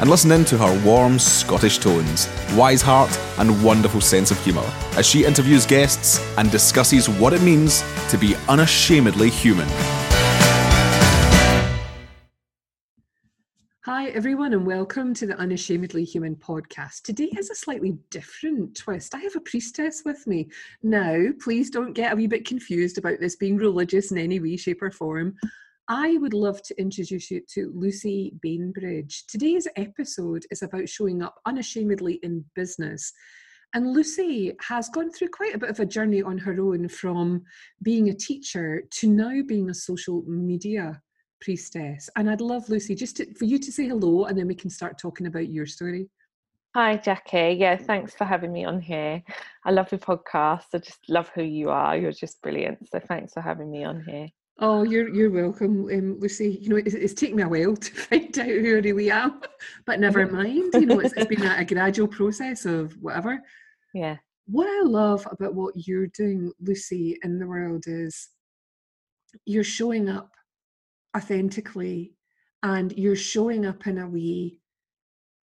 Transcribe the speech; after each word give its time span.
and 0.00 0.08
listen 0.08 0.30
in 0.30 0.44
to 0.44 0.58
her 0.58 0.84
warm 0.84 1.18
Scottish 1.18 1.78
tones, 1.78 2.28
wise 2.54 2.82
heart, 2.82 3.16
and 3.38 3.62
wonderful 3.64 4.00
sense 4.00 4.30
of 4.30 4.42
humour 4.44 4.68
as 4.96 5.06
she 5.06 5.24
interviews 5.24 5.66
guests 5.66 6.20
and 6.38 6.50
discusses 6.50 7.08
what 7.08 7.32
it 7.32 7.42
means 7.42 7.82
to 8.08 8.16
be 8.16 8.36
unashamedly 8.48 9.30
human. 9.30 9.68
Hi, 13.84 14.08
everyone, 14.10 14.52
and 14.52 14.66
welcome 14.66 15.14
to 15.14 15.26
the 15.26 15.38
Unashamedly 15.38 16.04
Human 16.04 16.36
podcast. 16.36 17.02
Today 17.04 17.30
has 17.34 17.48
a 17.48 17.54
slightly 17.54 17.96
different 18.10 18.76
twist. 18.76 19.14
I 19.14 19.18
have 19.20 19.34
a 19.34 19.40
priestess 19.40 20.02
with 20.04 20.26
me. 20.26 20.50
Now, 20.82 21.28
please 21.40 21.70
don't 21.70 21.94
get 21.94 22.12
a 22.12 22.16
wee 22.16 22.26
bit 22.26 22.46
confused 22.46 22.98
about 22.98 23.18
this 23.18 23.36
being 23.36 23.56
religious 23.56 24.12
in 24.12 24.18
any 24.18 24.40
way, 24.40 24.58
shape, 24.58 24.82
or 24.82 24.90
form. 24.90 25.36
I 25.90 26.18
would 26.18 26.34
love 26.34 26.60
to 26.64 26.78
introduce 26.78 27.30
you 27.30 27.40
to 27.54 27.72
Lucy 27.74 28.34
Bainbridge. 28.42 29.24
Today's 29.26 29.66
episode 29.76 30.44
is 30.50 30.60
about 30.60 30.86
showing 30.86 31.22
up 31.22 31.36
unashamedly 31.46 32.20
in 32.22 32.44
business. 32.54 33.10
And 33.72 33.94
Lucy 33.94 34.52
has 34.60 34.90
gone 34.90 35.10
through 35.10 35.28
quite 35.28 35.54
a 35.54 35.58
bit 35.58 35.70
of 35.70 35.80
a 35.80 35.86
journey 35.86 36.20
on 36.20 36.36
her 36.36 36.60
own 36.60 36.88
from 36.88 37.42
being 37.82 38.10
a 38.10 38.14
teacher 38.14 38.82
to 38.90 39.08
now 39.08 39.40
being 39.46 39.70
a 39.70 39.74
social 39.74 40.22
media 40.26 41.00
priestess. 41.40 42.10
And 42.16 42.28
I'd 42.28 42.42
love, 42.42 42.68
Lucy, 42.68 42.94
just 42.94 43.16
to, 43.16 43.32
for 43.32 43.46
you 43.46 43.58
to 43.58 43.72
say 43.72 43.88
hello 43.88 44.26
and 44.26 44.38
then 44.38 44.46
we 44.46 44.54
can 44.54 44.68
start 44.68 44.98
talking 44.98 45.26
about 45.26 45.48
your 45.48 45.64
story. 45.64 46.10
Hi, 46.74 46.98
Jackie. 46.98 47.56
Yeah, 47.58 47.76
thanks 47.76 48.14
for 48.14 48.26
having 48.26 48.52
me 48.52 48.66
on 48.66 48.78
here. 48.82 49.22
I 49.64 49.70
love 49.70 49.90
your 49.90 50.00
podcast. 50.00 50.64
I 50.74 50.78
just 50.78 51.08
love 51.08 51.30
who 51.34 51.42
you 51.42 51.70
are. 51.70 51.96
You're 51.96 52.12
just 52.12 52.42
brilliant. 52.42 52.90
So 52.90 53.00
thanks 53.00 53.32
for 53.32 53.40
having 53.40 53.70
me 53.70 53.84
on 53.84 54.04
here. 54.06 54.28
Oh, 54.60 54.82
you're 54.82 55.08
you're 55.14 55.30
welcome, 55.30 55.88
um, 55.88 56.18
Lucy. 56.18 56.58
You 56.60 56.70
know, 56.70 56.76
it's, 56.76 56.94
it's 56.94 57.14
taken 57.14 57.36
me 57.36 57.44
a 57.44 57.48
while 57.48 57.76
to 57.76 57.94
find 57.94 58.38
out 58.38 58.46
who 58.46 58.76
I 58.76 58.80
really 58.80 59.10
am, 59.10 59.40
but 59.86 60.00
never 60.00 60.26
mind. 60.26 60.74
You 60.74 60.86
know, 60.86 60.98
it's, 60.98 61.14
it's 61.16 61.26
been 61.26 61.46
a, 61.46 61.58
a 61.58 61.64
gradual 61.64 62.08
process 62.08 62.64
of 62.64 62.92
whatever. 63.00 63.40
Yeah. 63.94 64.16
What 64.46 64.66
I 64.66 64.82
love 64.82 65.26
about 65.30 65.54
what 65.54 65.74
you're 65.76 66.08
doing, 66.08 66.52
Lucy, 66.60 67.18
in 67.22 67.38
the 67.38 67.46
world 67.46 67.84
is 67.86 68.30
you're 69.44 69.62
showing 69.62 70.08
up 70.08 70.30
authentically, 71.16 72.14
and 72.62 72.92
you're 72.92 73.16
showing 73.16 73.64
up 73.64 73.86
in 73.86 73.98
a 73.98 74.08
way 74.08 74.58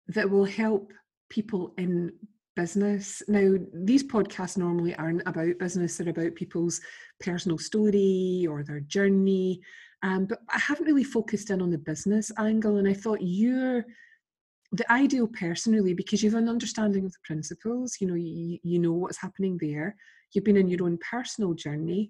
that 0.07 0.29
will 0.29 0.45
help 0.45 0.91
people 1.29 1.73
in 1.77 2.11
business. 2.55 3.21
Now, 3.27 3.55
these 3.73 4.03
podcasts 4.03 4.57
normally 4.57 4.95
aren't 4.95 5.23
about 5.25 5.59
business, 5.59 5.97
they're 5.97 6.09
about 6.09 6.35
people's 6.35 6.81
personal 7.19 7.57
story 7.57 8.47
or 8.49 8.63
their 8.63 8.81
journey. 8.81 9.61
Um, 10.03 10.25
but 10.25 10.39
I 10.49 10.59
haven't 10.59 10.85
really 10.85 11.03
focused 11.03 11.49
in 11.49 11.61
on 11.61 11.71
the 11.71 11.77
business 11.77 12.31
angle, 12.37 12.77
and 12.77 12.87
I 12.87 12.93
thought 12.93 13.19
you're 13.21 13.85
the 14.71 14.91
ideal 14.91 15.27
person 15.27 15.73
really 15.73 15.93
because 15.93 16.21
you 16.21 16.29
have 16.29 16.41
an 16.41 16.49
understanding 16.49 17.05
of 17.05 17.11
the 17.11 17.19
principles 17.23 17.97
you 17.99 18.07
know 18.07 18.15
you, 18.15 18.57
you 18.63 18.79
know 18.79 18.91
what's 18.91 19.21
happening 19.21 19.57
there 19.61 19.95
you've 20.33 20.43
been 20.43 20.57
in 20.57 20.67
your 20.67 20.83
own 20.83 20.97
personal 21.09 21.53
journey 21.53 22.09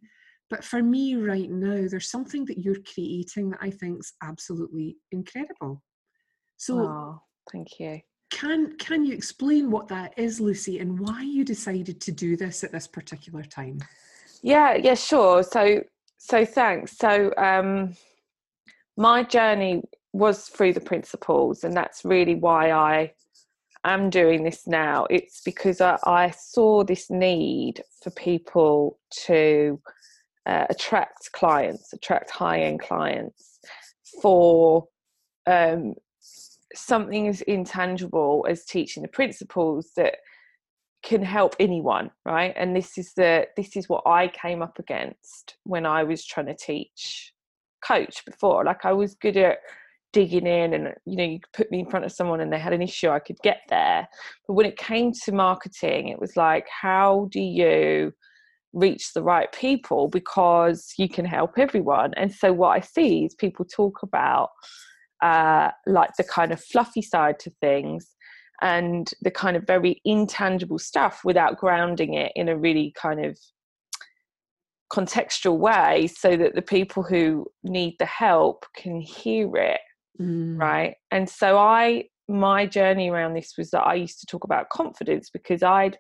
but 0.50 0.64
for 0.64 0.82
me 0.82 1.16
right 1.16 1.50
now 1.50 1.86
there's 1.90 2.10
something 2.10 2.46
that 2.46 2.60
you're 2.60 2.78
creating 2.94 3.50
that 3.50 3.60
i 3.62 3.70
think 3.70 4.00
is 4.00 4.14
absolutely 4.24 4.96
incredible 5.12 5.84
so 6.58 6.80
oh, 6.80 7.22
thank 7.52 7.68
you 7.80 8.00
can 8.32 8.76
can 8.78 9.06
you 9.06 9.14
explain 9.14 9.72
what 9.72 9.88
that 9.90 10.14
is, 10.18 10.40
Lucy, 10.40 10.80
and 10.80 11.00
why 11.00 11.22
you 11.22 11.44
decided 11.44 12.02
to 12.02 12.12
do 12.12 12.36
this 12.36 12.64
at 12.64 12.72
this 12.72 12.88
particular 12.88 13.44
time? 13.44 13.80
Yeah, 14.42 14.76
yeah, 14.76 14.96
sure. 14.96 15.44
So 15.44 15.84
so 16.18 16.46
thanks. 16.46 16.98
So 16.98 17.34
um 17.38 17.96
my 18.98 19.24
journey 19.24 19.84
was 20.14 20.48
through 20.48 20.74
the 20.74 20.82
principles 20.82 21.64
and 21.64 21.76
that's 21.76 22.06
really 22.06 22.36
why 22.36 22.72
I 22.72 23.12
am 23.84 24.10
doing 24.10 24.44
this 24.44 24.66
now. 24.66 25.06
It's 25.10 25.42
because 25.42 25.82
I, 25.82 25.98
I 26.06 26.32
saw 26.32 26.84
this 26.84 27.10
need 27.10 27.84
for 28.02 28.10
people 28.12 28.98
to 29.26 29.82
uh, 30.46 30.66
attract 30.70 31.32
clients, 31.34 31.92
attract 31.94 32.32
high 32.32 32.62
end 32.62 32.80
clients 32.80 33.60
for 34.22 34.88
um, 35.48 35.96
something 36.76 37.28
as 37.28 37.42
intangible 37.42 38.46
as 38.50 38.66
teaching 38.66 39.04
the 39.04 39.10
principles 39.10 39.92
that 39.96 40.16
can 41.04 41.22
help 41.22 41.56
anyone 41.60 42.10
right? 42.26 42.54
And 42.58 42.76
this 42.76 42.98
is 42.98 43.14
the 43.14 43.48
this 43.56 43.78
is 43.78 43.88
what 43.88 44.04
i 44.08 44.28
came 44.28 44.62
up 44.62 44.80
against 44.80 45.58
when 45.64 45.86
i 45.86 46.04
was 46.04 46.26
trying 46.26 46.48
to 46.48 46.56
teach 46.56 47.34
coach 47.86 48.26
before. 48.26 48.66
Like 48.66 48.86
i 48.86 48.94
was 48.94 49.14
good 49.16 49.38
at 49.38 49.60
digging 50.14 50.48
in 50.48 50.74
and 50.74 50.94
you 51.06 51.18
know 51.18 51.24
you 51.24 51.40
put 51.54 51.70
me 51.72 51.80
in 51.80 51.90
front 51.90 52.06
of 52.06 52.12
someone 52.12 52.40
and 52.40 52.52
they 52.52 52.58
had 52.58 52.74
an 52.74 52.82
issue 52.82 53.10
i 53.10 53.20
could 53.20 53.38
get 53.44 53.60
there. 53.70 54.08
But 54.48 54.54
when 54.54 54.66
it 54.66 54.78
came 54.78 55.12
to 55.24 55.32
marketing 55.32 56.08
it 56.08 56.20
was 56.20 56.36
like 56.36 56.68
how 56.70 57.28
do 57.32 57.40
you 57.40 58.14
reach 58.74 59.14
the 59.14 59.24
right 59.24 59.52
people? 59.54 60.10
Because 60.10 60.94
you 60.98 61.08
can 61.08 61.24
help 61.24 61.58
everyone. 61.58 62.14
And 62.16 62.34
so 62.34 62.52
what 62.52 62.70
i 62.70 62.80
see 62.80 63.26
is 63.26 63.36
people 63.36 63.66
talk 63.66 64.02
about 64.02 64.50
uh, 65.22 65.72
like 65.86 66.12
the 66.18 66.24
kind 66.24 66.52
of 66.52 66.64
fluffy 66.64 67.02
side 67.02 67.40
to 67.40 67.52
things 67.62 68.16
and 68.62 69.12
the 69.22 69.32
kind 69.32 69.58
of 69.58 69.68
very 69.68 70.02
intangible 70.06 70.80
stuff 70.80 71.22
without 71.24 71.58
grounding 71.58 72.14
it 72.14 72.32
in 72.36 72.50
a 72.50 72.58
really 72.58 72.94
kind 72.96 73.24
of 73.24 73.38
contextual 74.92 75.58
way 75.58 76.08
so 76.08 76.38
that 76.38 76.56
the 76.56 76.62
people 76.62 77.04
who 77.04 77.46
need 77.64 77.96
the 78.00 78.06
help 78.06 78.66
can 78.76 79.02
hear 79.02 79.56
it 79.58 79.82
mm. 80.20 80.58
right 80.60 80.96
and 81.12 81.30
so 81.30 81.58
i 81.58 82.04
my 82.28 82.66
journey 82.66 83.10
around 83.10 83.34
this 83.34 83.54
was 83.58 83.72
that 83.72 83.82
i 83.82 83.96
used 83.96 84.20
to 84.20 84.26
talk 84.28 84.44
about 84.44 84.70
confidence 84.70 85.30
because 85.32 85.64
i'd 85.64 85.98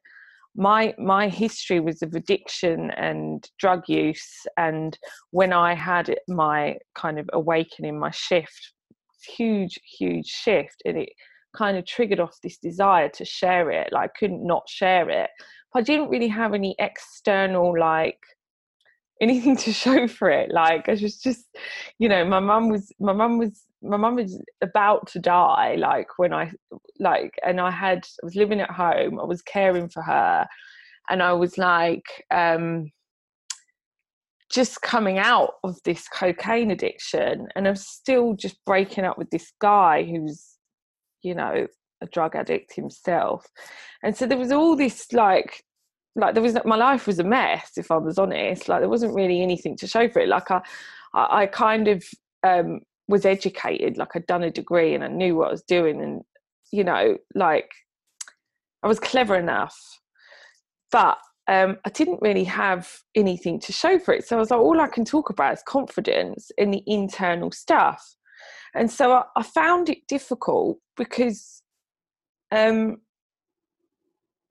my 0.55 0.93
my 0.97 1.27
history 1.27 1.79
was 1.79 2.01
of 2.01 2.13
addiction 2.13 2.91
and 2.91 3.49
drug 3.59 3.81
use 3.87 4.45
and 4.57 4.97
when 5.31 5.51
i 5.51 5.73
had 5.73 6.15
my 6.27 6.77
kind 6.93 7.19
of 7.19 7.29
awakening 7.33 7.99
my 7.99 8.11
shift 8.11 8.71
huge, 9.25 9.79
huge 9.97 10.27
shift, 10.27 10.81
and 10.85 10.97
it 10.97 11.09
kind 11.55 11.77
of 11.77 11.85
triggered 11.85 12.19
off 12.19 12.37
this 12.43 12.57
desire 12.57 13.09
to 13.09 13.25
share 13.25 13.71
it. 13.71 13.91
Like 13.91 14.11
I 14.11 14.19
couldn't 14.19 14.45
not 14.45 14.67
share 14.67 15.09
it, 15.09 15.29
but 15.73 15.79
I 15.79 15.83
didn't 15.83 16.09
really 16.09 16.27
have 16.27 16.53
any 16.53 16.75
external 16.79 17.77
like 17.79 18.19
anything 19.21 19.55
to 19.57 19.71
show 19.73 20.07
for 20.07 20.29
it. 20.29 20.51
Like 20.51 20.89
I 20.89 20.93
was 20.93 21.19
just, 21.19 21.45
you 21.99 22.09
know, 22.09 22.25
my 22.25 22.39
mum 22.39 22.69
was 22.69 22.91
my 22.99 23.13
mum 23.13 23.37
was 23.37 23.63
my 23.81 23.97
mum 23.97 24.15
was 24.15 24.41
about 24.61 25.07
to 25.07 25.19
die. 25.19 25.75
Like 25.75 26.07
when 26.17 26.33
I 26.33 26.51
like, 26.99 27.33
and 27.45 27.61
I 27.61 27.71
had 27.71 27.99
I 27.99 28.25
was 28.25 28.35
living 28.35 28.61
at 28.61 28.71
home. 28.71 29.19
I 29.19 29.23
was 29.25 29.41
caring 29.41 29.89
for 29.89 30.03
her, 30.03 30.47
and 31.09 31.23
I 31.23 31.33
was 31.33 31.57
like. 31.57 32.05
um 32.31 32.91
just 34.55 34.81
coming 34.81 35.19
out 35.19 35.55
of 35.65 35.77
this 35.83 36.07
cocaine 36.07 36.71
addiction 36.71 37.45
and 37.55 37.67
I'm 37.67 37.75
still 37.75 38.35
just 38.35 38.55
breaking 38.65 39.03
up 39.03 39.17
with 39.17 39.29
this 39.29 39.51
guy 39.59 40.03
who's, 40.03 40.55
you 41.21 41.35
know, 41.35 41.67
a 42.01 42.05
drug 42.05 42.37
addict 42.37 42.73
himself. 42.73 43.45
And 44.01 44.15
so 44.15 44.25
there 44.25 44.37
was 44.37 44.53
all 44.53 44.77
this 44.77 45.11
like 45.11 45.61
like 46.15 46.35
there 46.35 46.43
was 46.43 46.57
my 46.63 46.77
life 46.77 47.05
was 47.05 47.19
a 47.19 47.23
mess 47.25 47.71
if 47.75 47.91
I 47.91 47.97
was 47.97 48.17
honest. 48.17 48.69
Like 48.69 48.79
there 48.79 48.89
wasn't 48.89 49.13
really 49.13 49.41
anything 49.41 49.75
to 49.75 49.87
show 49.87 50.07
for 50.07 50.19
it. 50.19 50.29
Like 50.29 50.49
I 50.49 50.61
I, 51.13 51.47
kind 51.47 51.89
of 51.89 52.05
um 52.43 52.79
was 53.09 53.25
educated, 53.25 53.97
like 53.97 54.15
I'd 54.15 54.25
done 54.25 54.43
a 54.43 54.51
degree 54.51 54.95
and 54.95 55.03
I 55.03 55.09
knew 55.09 55.35
what 55.35 55.49
I 55.49 55.51
was 55.51 55.63
doing 55.63 56.01
and 56.01 56.21
you 56.71 56.85
know, 56.85 57.17
like 57.33 57.71
I 58.83 58.87
was 58.87 59.01
clever 59.01 59.35
enough. 59.35 59.77
But 60.93 61.17
um, 61.47 61.77
I 61.85 61.89
didn't 61.89 62.21
really 62.21 62.43
have 62.45 62.91
anything 63.13 63.59
to 63.61 63.71
show 63.71 63.99
for 63.99 64.13
it. 64.13 64.27
So 64.27 64.35
I 64.35 64.39
was 64.39 64.51
like, 64.51 64.59
all 64.59 64.81
I 64.81 64.87
can 64.87 65.05
talk 65.05 65.29
about 65.29 65.53
is 65.53 65.63
confidence 65.65 66.51
in 66.57 66.71
the 66.71 66.83
internal 66.87 67.51
stuff. 67.51 68.15
And 68.73 68.89
so 68.91 69.13
I, 69.13 69.23
I 69.35 69.43
found 69.43 69.89
it 69.89 70.07
difficult 70.07 70.79
because, 70.97 71.61
um, 72.51 72.97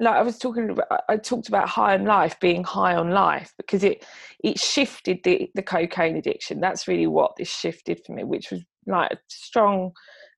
like 0.01 0.15
I 0.15 0.23
was 0.23 0.39
talking 0.39 0.71
about, 0.71 1.03
I 1.09 1.17
talked 1.17 1.49
about 1.49 1.69
high 1.69 1.95
on 1.95 2.05
life 2.05 2.39
being 2.41 2.65
high 2.65 2.95
on 2.95 3.11
life 3.11 3.53
because 3.57 3.85
it 3.85 4.05
it 4.43 4.59
shifted 4.59 5.19
the 5.25 5.49
the 5.55 5.63
cocaine 5.63 6.17
addiction. 6.17 6.61
That's 6.61 6.89
really 6.89 7.07
what 7.07 7.33
this 7.37 7.49
shifted 7.49 8.01
for 8.05 8.13
me, 8.13 8.25
which 8.25 8.51
was 8.51 8.63
like 8.87 9.13
a 9.13 9.17
strong 9.29 9.93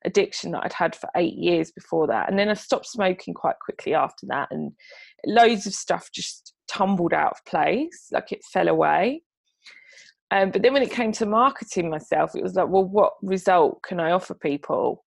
addiction 0.07 0.53
that 0.53 0.63
I'd 0.65 0.73
had 0.73 0.97
for 0.97 1.11
eight 1.17 1.35
years 1.35 1.71
before 1.73 2.07
that. 2.07 2.31
And 2.31 2.39
then 2.39 2.49
I 2.49 2.55
stopped 2.55 2.87
smoking 2.87 3.35
quite 3.35 3.57
quickly 3.63 3.95
after 3.95 4.27
that, 4.29 4.49
and 4.51 4.73
loads 5.27 5.67
of 5.67 5.75
stuff 5.75 6.09
just 6.15 6.55
tumbled 6.69 7.13
out 7.13 7.33
of 7.33 7.45
place, 7.45 8.09
like 8.13 8.33
it 8.33 8.45
fell 8.53 8.69
away. 8.69 9.23
um, 10.31 10.51
but 10.51 10.63
then 10.63 10.73
when 10.73 10.83
it 10.83 10.91
came 10.91 11.13
to 11.13 11.27
marketing 11.27 11.91
myself, 11.91 12.35
it 12.35 12.43
was 12.43 12.55
like, 12.55 12.69
well, 12.69 12.85
what 12.85 13.13
result 13.23 13.83
can 13.83 14.01
I 14.01 14.13
offer 14.13 14.35
people? 14.35 15.05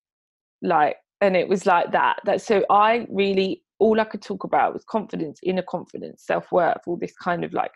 Like, 0.62 0.98
and 1.22 1.36
it 1.36 1.48
was 1.48 1.66
like 1.66 1.92
that. 1.92 2.19
That 2.25 2.42
so 2.42 2.63
I 2.69 3.07
really 3.10 3.63
all 3.80 4.00
I 4.00 4.04
could 4.04 4.22
talk 4.22 4.44
about 4.44 4.74
was 4.74 4.84
confidence, 4.84 5.40
inner 5.44 5.62
confidence, 5.62 6.25
self 6.25 6.51
worth, 6.51 6.81
all 6.86 6.98
this 6.98 7.13
kind 7.16 7.44
of 7.44 7.54
like, 7.54 7.72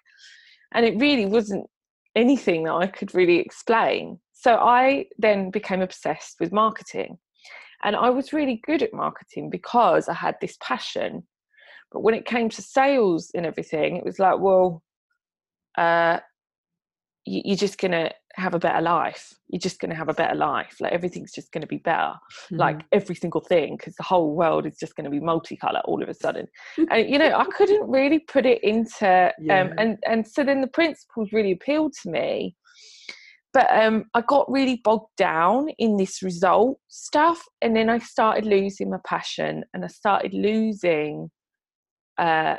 and 0.74 0.86
it 0.86 1.00
really 1.00 1.26
wasn't 1.26 1.66
anything 2.16 2.64
that 2.64 2.74
I 2.74 2.88
could 2.88 3.14
really 3.14 3.38
explain. 3.38 4.20
So 4.34 4.56
I 4.56 5.06
then 5.18 5.52
became 5.52 5.82
obsessed 5.82 6.36
with 6.40 6.52
marketing, 6.52 7.18
and 7.84 7.96
I 7.96 8.10
was 8.10 8.34
really 8.34 8.62
good 8.66 8.82
at 8.82 8.94
marketing 8.94 9.50
because 9.50 10.10
I 10.10 10.14
had 10.14 10.36
this 10.42 10.58
passion. 10.62 11.28
But 11.92 12.02
when 12.02 12.16
it 12.16 12.26
came 12.26 12.50
to 12.50 12.62
sales 12.62 13.32
and 13.36 13.46
everything, 13.46 13.98
it 13.98 14.04
was 14.04 14.20
like, 14.20 14.40
well, 14.40 14.82
uh, 15.78 16.20
you're 17.26 17.58
just 17.58 17.78
gonna 17.78 18.12
have 18.36 18.54
a 18.54 18.60
better 18.60 18.82
life. 18.82 19.34
You're 19.48 19.60
just 19.60 19.80
gonna 19.80 19.96
have 19.96 20.10
a 20.10 20.14
better 20.14 20.36
life. 20.36 20.76
Like 20.80 20.92
everything's 20.92 21.32
just 21.32 21.52
gonna 21.52 21.68
be 21.68 21.78
better. 21.78 22.14
Mm-hmm. 22.46 22.58
like 22.58 22.82
every 22.92 23.16
single 23.16 23.42
thing 23.42 23.78
because 23.78 23.96
the 23.96 24.04
whole 24.04 24.36
world 24.36 24.66
is 24.66 24.78
just 24.78 24.96
gonna 24.96 25.10
be 25.10 25.20
multicolor 25.20 25.82
all 25.86 26.02
of 26.04 26.10
a 26.10 26.14
sudden. 26.14 26.48
And 26.90 27.10
you 27.10 27.18
know 27.18 27.34
i 27.36 27.46
couldn't 27.58 27.90
really 27.90 28.20
put 28.20 28.46
it 28.46 28.64
into 28.64 29.28
um, 29.28 29.32
yeah. 29.40 29.62
um 29.62 29.74
and 29.78 29.98
and 30.08 30.28
so 30.28 30.44
then 30.44 30.62
the 30.62 30.68
principles 30.68 31.32
really 31.32 31.52
appealed 31.52 31.94
to 32.04 32.10
me. 32.10 32.56
But 33.54 33.70
um 33.72 34.06
i 34.14 34.22
got 34.22 34.52
really 34.52 34.82
bogged 34.84 35.16
down 35.16 35.70
in 35.78 35.98
this 35.98 36.22
result 36.24 36.80
stuff 36.90 37.42
and 37.62 37.76
then 37.76 37.90
i 37.90 38.00
started 38.00 38.46
losing 38.46 38.90
my 38.90 38.98
passion 39.06 39.64
and 39.74 39.86
i 39.86 39.88
started 39.88 40.34
losing 40.34 41.30
uh 42.18 42.58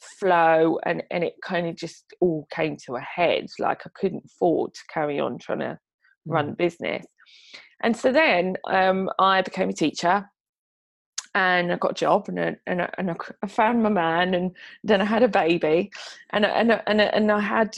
flow 0.00 0.78
and 0.84 1.02
and 1.10 1.24
it 1.24 1.34
kind 1.42 1.66
of 1.66 1.76
just 1.76 2.04
all 2.20 2.46
came 2.52 2.76
to 2.76 2.96
a 2.96 3.00
head 3.00 3.46
like 3.58 3.82
i 3.86 3.90
couldn't 3.94 4.24
afford 4.24 4.72
to 4.74 4.80
carry 4.92 5.18
on 5.18 5.38
trying 5.38 5.60
to 5.60 5.78
run 6.26 6.52
mm. 6.52 6.56
business 6.56 7.04
and 7.82 7.96
so 7.96 8.12
then 8.12 8.56
um, 8.68 9.08
i 9.18 9.40
became 9.42 9.70
a 9.70 9.74
teacher 9.74 10.28
and 11.34 11.72
i 11.72 11.76
got 11.76 11.92
a 11.92 11.94
job 11.94 12.28
and, 12.28 12.40
I, 12.40 12.56
and, 12.66 12.82
I, 12.82 12.90
and 12.98 13.16
I 13.42 13.46
found 13.46 13.82
my 13.82 13.88
man 13.88 14.34
and 14.34 14.54
then 14.84 15.00
i 15.00 15.04
had 15.04 15.22
a 15.22 15.28
baby 15.28 15.90
and 16.30 16.44
and 16.44 16.80
and, 16.86 17.00
and 17.00 17.32
i 17.32 17.40
had 17.40 17.74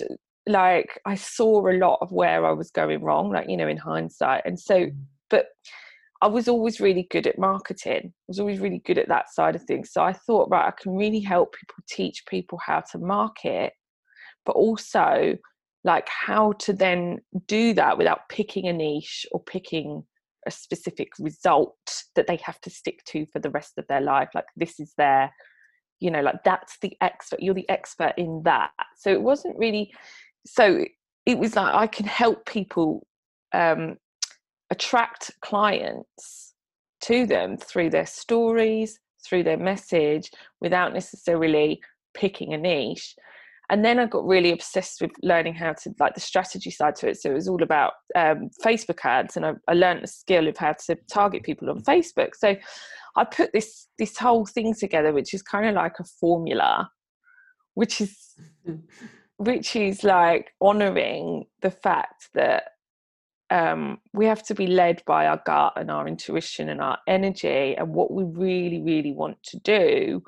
like 0.47 1.00
i 1.06 1.15
saw 1.15 1.69
a 1.69 1.79
lot 1.79 1.99
of 2.00 2.11
where 2.11 2.44
i 2.44 2.53
was 2.53 2.70
going 2.70 3.03
wrong 3.03 3.31
like 3.31 3.49
you 3.49 3.56
know 3.56 3.69
in 3.69 3.76
hindsight 3.76 4.43
and 4.44 4.59
so 4.59 4.87
mm. 4.87 4.97
but 5.31 5.47
I 6.20 6.26
was 6.26 6.49
always 6.49 6.81
really 6.81 7.06
good 7.11 7.26
at 7.26 7.38
marketing. 7.38 8.00
I 8.05 8.25
was 8.26 8.41
always 8.41 8.59
really 8.59 8.82
good 8.85 8.99
at 8.99 9.09
that 9.09 9.32
side 9.32 9.55
of 9.55 9.62
things. 9.62 9.93
So 9.93 10.03
I 10.03 10.12
thought, 10.12 10.50
right, 10.50 10.67
I 10.67 10.82
can 10.82 10.97
really 10.97 11.20
help 11.20 11.55
people 11.55 11.76
teach 11.88 12.25
people 12.26 12.59
how 12.65 12.82
to 12.93 12.99
market, 12.99 13.73
but 14.44 14.56
also 14.56 15.37
like 15.85 16.09
how 16.09 16.53
to 16.53 16.73
then 16.73 17.19
do 17.47 17.73
that 17.75 17.97
without 17.99 18.29
picking 18.29 18.67
a 18.67 18.73
niche 18.73 19.26
or 19.31 19.41
picking 19.43 20.03
a 20.47 20.50
specific 20.50 21.11
result 21.20 21.76
that 22.17 22.26
they 22.26 22.37
have 22.43 22.61
to 22.62 22.70
stick 22.70 23.05
to 23.06 23.26
for 23.26 23.38
the 23.38 23.50
rest 23.50 23.79
of 23.79 23.87
their 23.88 24.00
life. 24.00 24.31
Like 24.35 24.47
this 24.56 24.81
is 24.81 24.93
their, 24.99 25.32
you 26.00 26.11
know, 26.11 26.20
like 26.20 26.43
that's 26.44 26.79
the 26.82 26.97
expert, 27.00 27.41
you're 27.41 27.55
the 27.55 27.69
expert 27.69 28.15
in 28.17 28.43
that. 28.44 28.70
So 28.97 29.11
it 29.11 29.23
wasn't 29.23 29.56
really, 29.56 29.93
so 30.47 30.85
it 31.26 31.38
was 31.38 31.55
like 31.55 31.75
I 31.75 31.87
can 31.87 32.06
help 32.06 32.44
people 32.47 33.06
um, 33.53 33.99
attract 34.70 35.31
clients 35.41 36.55
to 37.03 37.26
them 37.26 37.56
through 37.56 37.91
their 37.91 38.06
stories, 38.06 38.99
through 39.25 39.44
their 39.44 39.56
message, 39.56 40.31
without 40.61 40.93
necessarily 40.93 41.81
picking 42.15 42.53
a 42.53 42.59
niche. 42.59 43.15
And 43.70 43.85
then 43.85 43.99
I 43.99 44.06
got 44.06 44.26
really 44.26 44.50
obsessed 44.50 45.00
with 45.03 45.11
learning 45.23 45.55
how 45.55 45.75
to 45.75 45.94
like 46.00 46.15
the 46.15 46.20
strategy 46.20 46.70
side 46.70 46.97
to 46.97 47.09
it. 47.09 47.20
So 47.20 47.31
it 47.31 47.35
was 47.35 47.49
all 47.49 47.62
about 47.62 47.93
um, 48.17 48.49
Facebook 48.65 49.05
ads, 49.05 49.37
and 49.37 49.44
I, 49.44 49.53
I 49.69 49.75
learned 49.75 50.03
the 50.03 50.09
skill 50.09 50.49
of 50.49 50.56
how 50.56 50.75
to 50.87 50.97
target 51.12 51.43
people 51.43 51.69
on 51.69 51.82
Facebook. 51.82 52.31
So 52.35 52.56
I 53.17 53.25
put 53.25 53.53
this 53.53 53.88
this 53.99 54.17
whole 54.17 54.47
thing 54.47 54.75
together, 54.75 55.12
which 55.12 55.35
is 55.35 55.43
kind 55.43 55.67
of 55.67 55.75
like 55.75 55.99
a 56.00 56.05
formula, 56.05 56.91
which 57.75 58.00
is 58.00 58.17
which 59.37 59.76
is 59.76 60.03
like 60.03 60.50
honoring 60.62 61.44
the 61.61 61.70
fact 61.70 62.31
that 62.35 62.65
um, 63.50 63.98
we 64.12 64.26
have 64.26 64.42
to 64.44 64.54
be 64.54 64.66
led 64.66 65.02
by 65.06 65.26
our 65.26 65.40
gut 65.44 65.72
and 65.76 65.90
our 65.90 66.06
intuition 66.06 66.68
and 66.68 66.80
our 66.80 66.98
energy 67.06 67.74
and 67.76 67.94
what 67.94 68.10
we 68.10 68.24
really, 68.24 68.80
really 68.82 69.12
want 69.12 69.42
to 69.44 69.58
do, 69.60 70.22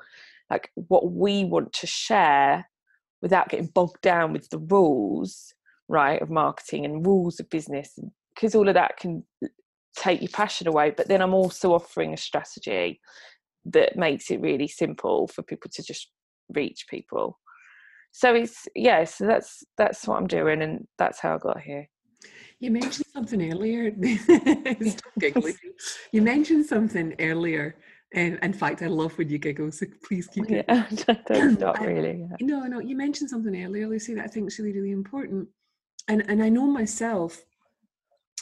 like 0.49 0.71
what 0.75 1.11
we 1.11 1.45
want 1.45 1.73
to 1.73 1.87
share 1.87 2.67
without 3.21 3.49
getting 3.49 3.67
bogged 3.67 4.01
down 4.01 4.33
with 4.33 4.49
the 4.49 4.57
rules, 4.57 5.53
right, 5.87 6.21
of 6.21 6.29
marketing 6.29 6.85
and 6.85 7.05
rules 7.05 7.39
of 7.39 7.49
business, 7.49 7.97
because 8.33 8.55
all 8.55 8.67
of 8.67 8.73
that 8.73 8.97
can 8.97 9.23
take 9.95 10.21
your 10.21 10.29
passion 10.29 10.67
away. 10.67 10.91
But 10.91 11.07
then 11.07 11.21
I'm 11.21 11.33
also 11.33 11.73
offering 11.73 12.13
a 12.13 12.17
strategy 12.17 12.99
that 13.65 13.95
makes 13.95 14.31
it 14.31 14.41
really 14.41 14.67
simple 14.67 15.27
for 15.27 15.43
people 15.43 15.69
to 15.75 15.83
just 15.83 16.09
reach 16.49 16.85
people. 16.89 17.37
So 18.11 18.33
it's 18.33 18.67
yeah, 18.75 19.03
so 19.05 19.25
that's 19.25 19.63
that's 19.77 20.07
what 20.07 20.17
I'm 20.17 20.27
doing 20.27 20.61
and 20.61 20.87
that's 20.97 21.19
how 21.19 21.35
I 21.35 21.37
got 21.37 21.61
here. 21.61 21.87
You 22.59 22.71
mentioned 22.71 23.07
something 23.13 23.51
earlier. 23.51 23.91
you 26.11 26.21
mentioned 26.21 26.65
something 26.65 27.15
earlier. 27.19 27.75
And 28.13 28.37
in 28.43 28.53
fact, 28.53 28.81
I 28.81 28.87
love 28.87 29.17
when 29.17 29.29
you 29.29 29.37
giggle, 29.37 29.71
so 29.71 29.85
please 30.05 30.27
keep 30.27 30.51
it. 30.51 30.65
Yeah, 30.67 30.85
not 31.59 31.81
really. 31.81 32.27
Yeah. 32.29 32.35
No, 32.41 32.67
no, 32.67 32.79
you 32.79 32.95
mentioned 32.95 33.29
something 33.29 33.63
earlier, 33.63 33.87
Lucy, 33.87 34.13
that 34.15 34.25
I 34.25 34.27
think 34.27 34.47
is 34.47 34.59
really, 34.59 34.73
really 34.73 34.91
important. 34.91 35.47
And 36.07 36.29
and 36.29 36.43
I 36.43 36.49
know 36.49 36.67
myself 36.67 37.41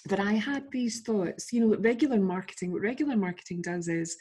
that 0.05 0.19
I 0.19 0.33
had 0.33 0.63
these 0.71 1.01
thoughts, 1.01 1.53
you 1.53 1.61
know, 1.61 1.77
regular 1.77 2.19
marketing, 2.19 2.71
what 2.71 2.81
regular 2.81 3.15
marketing 3.15 3.61
does 3.61 3.87
is 3.87 4.17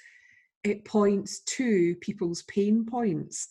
it 0.64 0.84
points 0.84 1.40
to 1.56 1.94
people's 1.96 2.42
pain 2.42 2.84
points. 2.84 3.48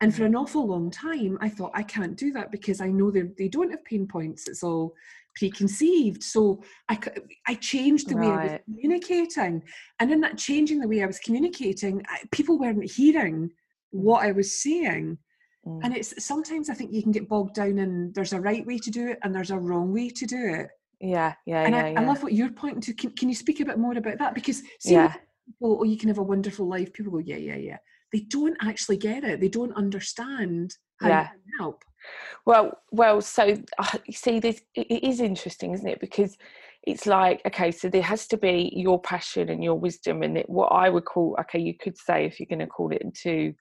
And 0.00 0.14
for 0.14 0.22
mm-hmm. 0.22 0.26
an 0.26 0.36
awful 0.36 0.66
long 0.66 0.90
time, 0.90 1.38
I 1.40 1.48
thought 1.48 1.72
I 1.74 1.82
can't 1.82 2.16
do 2.16 2.32
that 2.32 2.52
because 2.52 2.80
I 2.80 2.88
know 2.88 3.10
they 3.10 3.22
they 3.36 3.48
don't 3.48 3.70
have 3.70 3.84
pain 3.84 4.06
points. 4.06 4.48
It's 4.48 4.62
all 4.62 4.94
preconceived. 5.38 6.22
So 6.22 6.62
I, 6.88 6.98
I 7.46 7.54
changed 7.54 8.08
the 8.08 8.16
right. 8.16 8.26
way 8.26 8.32
I 8.32 8.52
was 8.52 8.60
communicating. 8.64 9.62
And 10.00 10.10
in 10.10 10.20
that 10.22 10.36
changing 10.36 10.80
the 10.80 10.88
way 10.88 11.02
I 11.02 11.06
was 11.06 11.18
communicating, 11.20 12.02
I, 12.08 12.20
people 12.32 12.58
weren't 12.58 12.90
hearing 12.90 13.50
what 13.90 14.24
I 14.24 14.32
was 14.32 14.60
saying. 14.60 15.18
Mm. 15.66 15.80
And 15.84 15.96
it's 15.96 16.24
sometimes 16.24 16.70
I 16.70 16.74
think 16.74 16.92
you 16.92 17.02
can 17.02 17.12
get 17.12 17.28
bogged 17.28 17.54
down 17.54 17.78
in 17.78 18.12
there's 18.14 18.32
a 18.32 18.40
right 18.40 18.66
way 18.66 18.78
to 18.78 18.90
do 18.90 19.08
it 19.08 19.18
and 19.22 19.34
there's 19.34 19.50
a 19.50 19.58
wrong 19.58 19.92
way 19.92 20.10
to 20.10 20.26
do 20.26 20.54
it. 20.54 20.68
Yeah, 21.00 21.34
yeah, 21.46 21.62
and 21.62 21.74
yeah, 21.74 21.84
I, 21.84 21.90
yeah. 21.90 22.00
I 22.00 22.04
love 22.04 22.24
what 22.24 22.32
you're 22.32 22.50
pointing 22.50 22.80
to. 22.80 22.92
Can, 22.92 23.10
can 23.12 23.28
you 23.28 23.34
speak 23.34 23.60
a 23.60 23.64
bit 23.64 23.78
more 23.78 23.96
about 23.96 24.18
that? 24.18 24.34
Because 24.34 24.62
see, 24.80 24.94
yeah. 24.94 25.14
people, 25.46 25.78
oh, 25.80 25.84
you 25.84 25.96
can 25.96 26.08
have 26.08 26.18
a 26.18 26.22
wonderful 26.22 26.66
life. 26.66 26.92
People 26.92 27.12
go, 27.12 27.18
yeah, 27.18 27.36
yeah, 27.36 27.54
yeah. 27.54 27.76
They 28.12 28.20
don't 28.20 28.56
actually 28.60 28.96
get 28.96 29.24
it. 29.24 29.40
They 29.40 29.48
don't 29.48 29.76
understand 29.76 30.74
how 31.00 31.08
yeah. 31.08 31.24
to 31.24 31.30
help. 31.58 31.84
Well, 32.46 32.78
well, 32.90 33.20
so 33.20 33.56
uh, 33.78 33.98
see, 34.10 34.40
this 34.40 34.60
it 34.74 35.04
is 35.04 35.20
interesting, 35.20 35.74
isn't 35.74 35.88
it? 35.88 36.00
Because 36.00 36.36
it's 36.84 37.06
like, 37.06 37.42
okay, 37.46 37.70
so 37.70 37.88
there 37.88 38.02
has 38.02 38.26
to 38.28 38.36
be 38.36 38.72
your 38.74 39.00
passion 39.00 39.50
and 39.50 39.62
your 39.62 39.74
wisdom, 39.74 40.22
and 40.22 40.38
it, 40.38 40.48
what 40.48 40.68
I 40.68 40.88
would 40.88 41.04
call, 41.04 41.36
okay, 41.40 41.58
you 41.58 41.74
could 41.74 41.98
say 41.98 42.24
if 42.24 42.38
you're 42.38 42.46
going 42.46 42.60
to 42.60 42.66
call 42.66 42.92
it 42.92 43.02
two, 43.14 43.54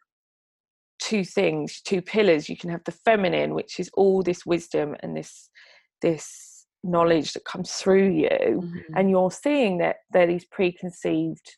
two 1.01 1.25
things, 1.25 1.81
two 1.81 2.01
pillars. 2.01 2.47
You 2.47 2.57
can 2.57 2.69
have 2.69 2.83
the 2.85 2.91
feminine, 2.91 3.53
which 3.53 3.79
is 3.79 3.89
all 3.95 4.23
this 4.23 4.45
wisdom 4.45 4.95
and 5.01 5.17
this, 5.17 5.49
this 6.01 6.65
knowledge 6.83 7.33
that 7.33 7.43
comes 7.43 7.73
through 7.73 8.11
you, 8.11 8.29
mm-hmm. 8.29 8.95
and 8.95 9.09
you're 9.09 9.31
seeing 9.31 9.79
that 9.79 9.97
there 10.11 10.23
are 10.23 10.27
these 10.27 10.45
preconceived 10.45 11.57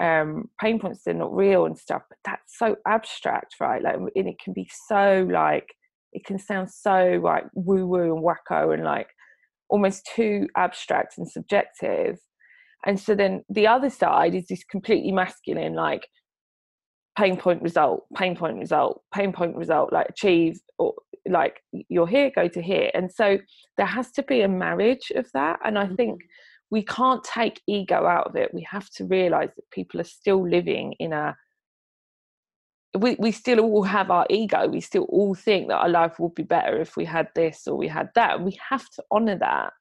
um 0.00 0.48
pain 0.60 0.78
points 0.78 1.00
they're 1.04 1.14
not 1.14 1.34
real 1.34 1.66
and 1.66 1.76
stuff 1.76 2.02
but 2.08 2.18
that's 2.24 2.56
so 2.56 2.76
abstract 2.86 3.54
right 3.60 3.82
like 3.82 3.96
and 3.96 4.28
it 4.28 4.36
can 4.42 4.52
be 4.52 4.68
so 4.86 5.26
like 5.32 5.66
it 6.12 6.24
can 6.24 6.38
sound 6.38 6.70
so 6.70 7.20
like 7.22 7.44
woo 7.54 7.86
woo 7.86 8.14
and 8.14 8.24
wacko 8.24 8.72
and 8.72 8.84
like 8.84 9.08
almost 9.68 10.08
too 10.14 10.48
abstract 10.56 11.18
and 11.18 11.30
subjective. 11.30 12.18
And 12.86 12.98
so 12.98 13.14
then 13.14 13.42
the 13.48 13.66
other 13.66 13.90
side 13.90 14.34
is 14.34 14.46
this 14.46 14.64
completely 14.64 15.12
masculine, 15.12 15.74
like 15.74 16.06
pain 17.16 17.36
point 17.36 17.62
result, 17.62 18.04
pain 18.16 18.36
point 18.36 18.58
result, 18.58 19.02
pain 19.12 19.32
point 19.32 19.56
result, 19.56 19.92
like 19.92 20.08
achieve 20.08 20.58
or 20.78 20.94
like 21.28 21.60
you're 21.72 22.06
here, 22.06 22.30
go 22.34 22.48
to 22.48 22.62
here. 22.62 22.90
And 22.94 23.12
so 23.12 23.38
there 23.76 23.86
has 23.86 24.10
to 24.12 24.22
be 24.22 24.40
a 24.42 24.48
marriage 24.48 25.10
of 25.14 25.28
that. 25.34 25.58
And 25.64 25.78
I 25.78 25.84
mm-hmm. 25.84 25.96
think 25.96 26.20
we 26.70 26.82
can't 26.82 27.24
take 27.24 27.62
ego 27.66 28.06
out 28.06 28.26
of 28.26 28.36
it. 28.36 28.52
We 28.52 28.66
have 28.70 28.88
to 28.90 29.04
realize 29.04 29.50
that 29.56 29.70
people 29.70 30.00
are 30.00 30.04
still 30.04 30.46
living 30.48 30.94
in 30.98 31.12
a 31.12 31.36
we, 32.96 33.16
we 33.18 33.32
still 33.32 33.60
all 33.60 33.82
have 33.82 34.10
our 34.10 34.26
ego. 34.30 34.66
We 34.66 34.80
still 34.80 35.04
all 35.04 35.34
think 35.34 35.68
that 35.68 35.76
our 35.76 35.88
life 35.88 36.18
would 36.18 36.34
be 36.34 36.42
better 36.42 36.80
if 36.80 36.96
we 36.96 37.04
had 37.04 37.28
this 37.34 37.66
or 37.66 37.76
we 37.76 37.86
had 37.86 38.08
that. 38.14 38.36
And 38.36 38.44
we 38.46 38.58
have 38.70 38.88
to 38.90 39.04
honor 39.10 39.38
that 39.38 39.74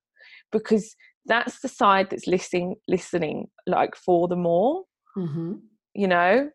because 0.51 0.93
that's 1.25 1.61
the 1.61 1.69
side 1.69 2.09
that's 2.09 2.27
listening, 2.27 2.75
listening 2.87 3.47
like 3.65 3.95
for 3.95 4.27
the 4.27 4.35
more, 4.35 4.83
mm-hmm. 5.17 5.53
you 5.93 6.07
know? 6.07 6.49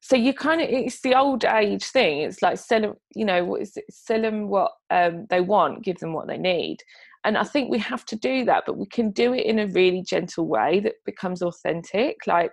so 0.00 0.14
you 0.14 0.32
kind 0.32 0.60
of 0.60 0.68
it's 0.70 1.00
the 1.00 1.14
old 1.14 1.44
age 1.44 1.84
thing 1.84 2.20
it's 2.20 2.42
like 2.42 2.58
sell 2.58 2.80
them 2.80 2.94
you 3.14 3.24
know 3.24 3.44
what 3.44 3.60
is 3.60 3.76
it 3.76 3.84
sell 3.90 4.20
them 4.20 4.48
what 4.48 4.72
um, 4.90 5.26
they 5.30 5.40
want 5.40 5.82
give 5.82 5.98
them 5.98 6.12
what 6.12 6.28
they 6.28 6.38
need 6.38 6.78
and 7.26 7.36
i 7.36 7.44
think 7.44 7.70
we 7.70 7.78
have 7.78 8.04
to 8.06 8.16
do 8.16 8.44
that 8.44 8.62
but 8.64 8.78
we 8.78 8.86
can 8.86 9.10
do 9.10 9.34
it 9.34 9.44
in 9.44 9.58
a 9.58 9.66
really 9.66 10.02
gentle 10.02 10.46
way 10.46 10.80
that 10.80 10.94
becomes 11.04 11.42
authentic 11.42 12.16
like 12.26 12.52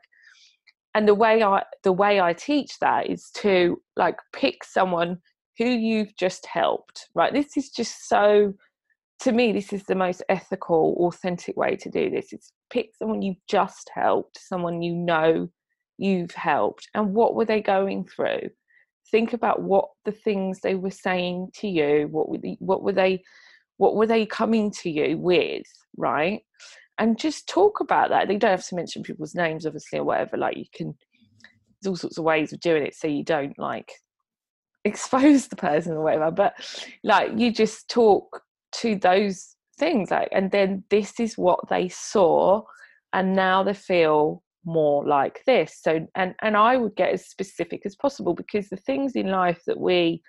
and 0.96 1.08
the 1.08 1.16
way 1.16 1.42
i 1.42 1.64
the 1.84 1.94
way 1.94 2.20
i 2.20 2.34
teach 2.34 2.78
that 2.80 3.10
is 3.10 3.30
to 3.34 3.82
like 3.96 4.18
pick 4.34 4.64
someone 4.64 5.18
who 5.58 5.66
you've 5.66 6.16
just 6.18 6.48
helped 6.48 7.08
right? 7.14 7.32
This 7.32 7.56
is 7.56 7.70
just 7.70 8.10
so 8.10 8.54
to 9.22 9.32
me 9.32 9.54
this 9.54 9.72
is 9.72 9.84
the 9.84 9.96
most 9.96 10.24
ethical 10.28 10.96
authentic 11.00 11.56
way 11.56 11.76
to 11.76 11.90
do 11.90 12.10
this 12.10 12.34
it's 12.34 12.52
pick 12.70 12.90
someone 12.98 13.22
you've 13.22 13.46
just 13.48 13.90
helped 13.94 14.38
someone 14.40 14.82
you 14.82 14.94
know 14.94 15.48
you've 15.98 16.32
helped 16.32 16.90
and 16.96 17.14
what 17.14 17.36
were 17.36 17.46
they 17.46 17.62
going 17.62 18.04
through? 18.04 18.50
Think 19.12 19.34
about 19.34 19.62
what 19.62 19.90
the 20.06 20.12
things 20.12 20.60
they 20.60 20.74
were 20.74 20.92
saying 20.92 21.50
to 21.56 21.68
you 21.68 22.08
what 22.10 22.30
were 22.30 22.40
the, 22.40 22.58
what 22.60 22.84
were 22.84 22.94
they 22.94 23.22
what 23.78 23.96
were 23.96 24.08
they 24.08 24.26
coming 24.26 24.72
to 24.72 24.90
you 24.90 25.18
with 25.18 25.66
right? 25.98 26.42
And 27.00 27.18
just 27.18 27.48
talk 27.48 27.80
about 27.80 28.10
that. 28.10 28.28
They 28.28 28.38
don't 28.38 28.52
have 28.52 28.68
to 28.68 28.76
mention 28.76 29.04
people's 29.04 29.36
names 29.36 29.66
obviously 29.66 30.00
or 30.00 30.04
whatever 30.04 30.38
like 30.38 30.58
you 30.58 30.66
can 30.74 30.96
there's 31.82 31.90
all 31.90 31.96
sorts 31.96 32.18
of 32.18 32.24
ways 32.24 32.54
of 32.54 32.60
doing 32.62 32.86
it 32.86 32.96
so 32.96 33.08
you 33.08 33.24
don't 33.24 33.58
like 33.60 33.92
expose 34.86 35.48
the 35.48 35.56
person 35.56 35.94
or 35.94 36.04
whatever 36.04 36.30
but 36.30 36.54
like 37.04 37.32
you 37.38 37.52
just 37.52 37.90
talk 37.90 38.42
to 38.74 38.96
those 38.96 39.56
things 39.80 40.12
like 40.12 40.28
and 40.34 40.52
then 40.52 40.84
this 40.90 41.20
is 41.20 41.38
what 41.38 41.60
they 41.70 41.88
saw 41.88 42.62
and 43.14 43.34
now 43.34 43.64
they 43.64 43.74
feel 43.74 44.44
more 44.66 45.06
like 45.06 45.42
this. 45.46 45.80
So 45.82 46.06
and 46.16 46.36
and 46.42 46.56
i 46.58 46.78
would 46.78 46.96
get 46.96 47.14
as 47.14 47.28
specific 47.28 47.82
as 47.86 47.96
possible 47.96 48.34
because 48.34 48.70
the 48.70 48.78
things 48.78 49.16
in 49.16 49.28
life 49.28 49.62
that 49.68 49.80
we 49.80 50.22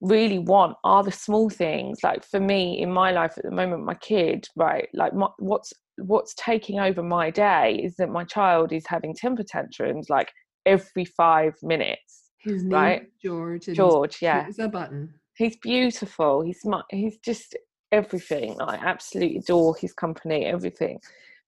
really 0.00 0.38
want 0.38 0.76
are 0.84 1.02
the 1.02 1.12
small 1.12 1.50
things. 1.50 1.98
Like 2.02 2.24
for 2.24 2.40
me 2.40 2.80
in 2.80 2.92
my 2.92 3.10
life 3.10 3.34
at 3.36 3.44
the 3.44 3.50
moment 3.50 3.84
my 3.84 3.94
kid 3.94 4.46
right 4.56 4.88
like 4.94 5.14
my, 5.14 5.28
what's 5.38 5.72
what's 5.96 6.34
taking 6.34 6.78
over 6.78 7.02
my 7.02 7.30
day 7.30 7.80
is 7.82 7.96
that 7.96 8.10
my 8.10 8.24
child 8.24 8.72
is 8.72 8.86
having 8.86 9.14
temper 9.14 9.42
tantrums 9.42 10.08
like 10.08 10.30
every 10.64 11.04
five 11.04 11.54
minutes 11.62 12.30
his 12.38 12.62
name 12.62 12.72
right? 12.72 13.02
george 13.22 13.66
george 13.66 14.18
yeah. 14.22 14.46
it's 14.46 14.58
a 14.58 14.68
button. 14.68 15.12
He's 15.36 15.56
beautiful. 15.56 16.42
He's 16.42 16.64
my 16.64 16.82
he's 16.90 17.16
just 17.18 17.56
everything. 17.92 18.60
I 18.60 18.74
absolutely 18.74 19.38
adore 19.38 19.76
his 19.76 19.92
company 19.92 20.44
everything. 20.44 20.98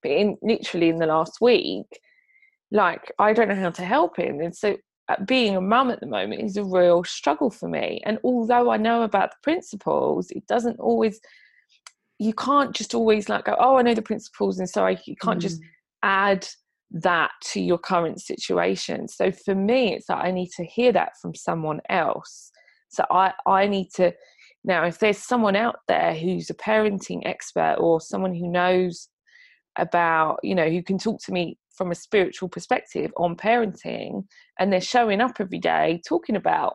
But 0.02 0.12
in 0.12 0.37
literally 0.42 0.88
in 0.88 0.99
the 0.99 1.07
last 1.07 1.40
week 1.40 1.87
like 2.73 3.11
i 3.19 3.33
don't 3.33 3.49
know 3.49 3.54
how 3.54 3.71
to 3.71 3.85
help 3.85 4.16
him. 4.16 4.40
And 4.40 4.54
so 4.54 4.76
being 5.26 5.57
a 5.57 5.61
mum 5.61 5.90
at 5.90 6.00
the 6.00 6.07
moment 6.07 6.43
is 6.43 6.57
a 6.57 6.64
real 6.64 7.05
struggle 7.05 7.50
for 7.50 7.69
me. 7.69 8.00
And 8.05 8.19
although 8.25 8.71
i 8.71 8.76
know 8.76 9.02
about 9.02 9.31
the 9.31 9.37
principles 9.43 10.31
it 10.31 10.47
doesn't 10.47 10.79
always 10.79 11.21
you 12.19 12.35
can't 12.35 12.75
just 12.75 12.95
always 12.95 13.29
like 13.29 13.47
go 13.47 13.57
oh 13.59 13.76
i 13.76 13.83
know 13.83 13.95
the 13.95 14.02
principles 14.02 14.59
and 14.59 14.69
so 14.69 14.87
I, 14.87 14.99
you 15.07 15.17
can't 15.17 15.38
mm. 15.38 15.43
just 15.43 15.61
add 16.02 16.47
that 16.93 17.31
to 17.45 17.61
your 17.61 17.79
current 17.79 18.21
situation. 18.21 19.07
So 19.07 19.31
for 19.31 19.55
me 19.55 19.95
it's 19.95 20.09
like 20.09 20.25
i 20.25 20.31
need 20.31 20.50
to 20.57 20.64
hear 20.64 20.93
that 20.93 21.12
from 21.21 21.35
someone 21.35 21.81
else. 21.88 22.50
So 22.88 23.05
i 23.11 23.33
i 23.47 23.67
need 23.67 23.90
to 23.95 24.12
now 24.64 24.85
if 24.85 24.99
there's 24.99 25.19
someone 25.19 25.57
out 25.57 25.76
there 25.88 26.14
who's 26.14 26.50
a 26.50 26.55
parenting 26.55 27.23
expert 27.25 27.76
or 27.79 28.00
someone 28.00 28.35
who 28.35 28.49
knows 28.49 29.09
about 29.76 30.40
you 30.43 30.55
know 30.55 30.69
who 30.69 30.83
can 30.83 30.99
talk 30.99 31.21
to 31.23 31.33
me 31.33 31.57
from 31.80 31.90
a 31.90 31.94
spiritual 31.94 32.49
perspective 32.49 33.10
on 33.16 33.34
parenting 33.34 34.25
and 34.58 34.70
they're 34.70 34.80
showing 34.80 35.20
up 35.20 35.40
every 35.40 35.58
day 35.58 36.02
talking 36.06 36.37
about 36.37 36.75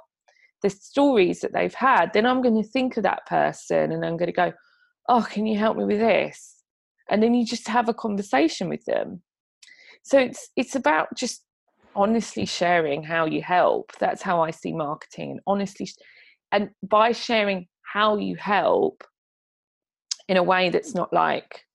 the 0.63 0.69
stories 0.69 1.41
that 1.41 1.53
they've 1.53 1.75
had 1.75 2.11
then 2.13 2.25
i'm 2.25 2.41
going 2.41 2.55
to 2.55 2.67
think 2.69 2.97
of 2.97 3.03
that 3.03 3.23
person 3.27 3.91
and 3.91 4.03
i'm 4.03 4.17
going 4.17 4.25
to 4.25 4.31
go 4.31 4.51
oh 5.07 5.25
can 5.29 5.45
you 5.45 5.57
help 5.57 5.77
me 5.77 5.85
with 5.85 5.99
this? 5.99 6.63
And 7.09 7.21
then 7.21 7.33
you 7.33 7.45
just 7.45 7.67
have 7.67 7.89
a 7.89 7.93
conversation 7.93 8.69
with 8.69 8.83
them. 8.85 9.21
So 10.03 10.19
it's 10.19 10.49
it's 10.55 10.75
about 10.75 11.07
just 11.15 11.43
honestly 11.95 12.45
sharing 12.45 13.03
how 13.03 13.25
you 13.25 13.41
help. 13.41 13.91
That's 13.99 14.21
how 14.21 14.41
i 14.41 14.51
see 14.51 14.73
marketing 14.73 15.31
and 15.31 15.39
honestly 15.47 15.89
and 16.51 16.69
by 16.83 17.11
sharing 17.11 17.67
how 17.81 18.17
you 18.17 18.35
help 18.35 19.03
in 20.27 20.37
a 20.37 20.43
way 20.43 20.69
that's 20.69 20.93
not 20.93 21.13
like 21.13 21.65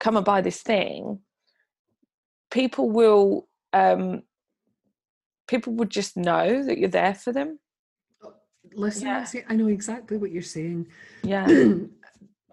come 0.00 0.16
and 0.16 0.24
buy 0.24 0.40
this 0.40 0.62
thing 0.62 1.20
people 2.50 2.90
will 2.90 3.48
um 3.72 4.22
people 5.46 5.72
would 5.74 5.90
just 5.90 6.16
know 6.16 6.62
that 6.64 6.78
you're 6.78 6.88
there 6.88 7.14
for 7.14 7.32
them. 7.32 7.58
Oh, 8.22 8.34
listen 8.74 9.06
yeah. 9.06 9.26
i 9.48 9.56
know 9.56 9.68
exactly 9.68 10.16
what 10.16 10.30
you're 10.30 10.42
saying. 10.42 10.86
Yeah. 11.22 11.46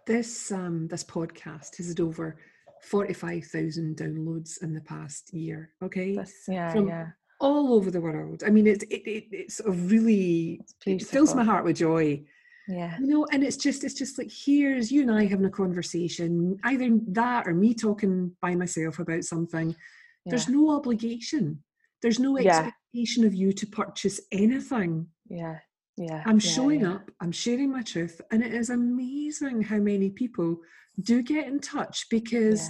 This 0.08 0.52
um 0.52 0.88
this 0.88 1.04
podcast 1.04 1.78
has 1.78 1.88
had 1.88 2.00
over 2.00 2.38
45,000 2.84 3.98
downloads 3.98 4.62
in 4.62 4.72
the 4.72 4.82
past 4.82 5.34
year 5.34 5.72
okay? 5.82 6.16
That's, 6.16 6.44
yeah 6.48 6.72
From 6.72 6.88
yeah. 6.90 7.08
all 7.40 7.74
over 7.74 7.90
the 7.90 8.02
world. 8.02 8.44
I 8.46 8.52
mean 8.52 8.68
it's 8.68 8.84
it, 8.84 9.02
it 9.08 9.26
it's 9.32 9.62
a 9.62 9.72
really 9.72 10.62
it 10.86 11.02
fills 11.02 11.34
my 11.34 11.44
heart 11.44 11.66
with 11.66 11.78
joy 11.78 12.24
yeah. 12.68 12.98
You 13.00 13.08
know 13.08 13.28
and 13.32 13.44
it's 13.44 13.58
just 13.58 13.84
it's 13.84 13.94
just 13.94 14.18
like 14.18 14.32
here's 14.32 14.92
you 14.92 15.02
and 15.02 15.12
i 15.12 15.26
having 15.26 15.46
a 15.46 15.52
conversation 15.52 16.58
either 16.64 16.90
that 17.10 17.48
or 17.48 17.54
me 17.54 17.74
talking 17.74 18.36
by 18.42 18.56
myself 18.56 19.00
about 19.00 19.24
something. 19.24 19.70
Yeah. 19.70 20.32
there's 20.32 20.50
no 20.50 20.72
obligation. 20.72 21.64
There's 22.02 22.20
no 22.20 22.38
expectation 22.38 23.24
yeah. 23.24 23.28
of 23.28 23.36
you 23.36 23.54
to 23.54 23.68
purchase 23.68 24.20
anything. 24.32 25.08
Yeah. 25.30 25.60
Yeah. 25.98 26.24
I'm 26.26 26.40
yeah, 26.40 26.52
showing 26.52 26.86
up 26.86 27.10
i'm 27.22 27.32
sharing 27.32 27.72
my 27.72 27.82
truth 27.82 28.20
and 28.32 28.44
it 28.44 28.54
is 28.54 28.70
amazing 28.70 29.62
how 29.62 29.78
many 29.78 30.10
people 30.10 30.58
do 31.02 31.22
get 31.22 31.48
in 31.48 31.60
touch 31.60 32.08
because 32.10 32.70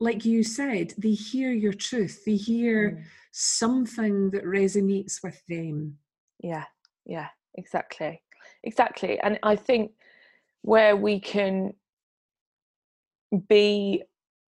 like 0.00 0.24
you 0.24 0.42
said 0.42 0.94
they 0.96 1.10
hear 1.10 1.52
your 1.52 1.74
truth 1.74 2.22
they 2.24 2.36
hear 2.36 2.92
mm. 2.92 3.04
something 3.32 4.30
that 4.30 4.44
resonates 4.44 5.22
with 5.22 5.42
them. 5.48 5.98
Yeah. 6.42 6.64
Yeah. 7.04 7.28
Exactly 7.54 8.22
exactly 8.64 9.18
and 9.20 9.38
i 9.42 9.56
think 9.56 9.92
where 10.62 10.96
we 10.96 11.18
can 11.20 11.72
be 13.48 14.02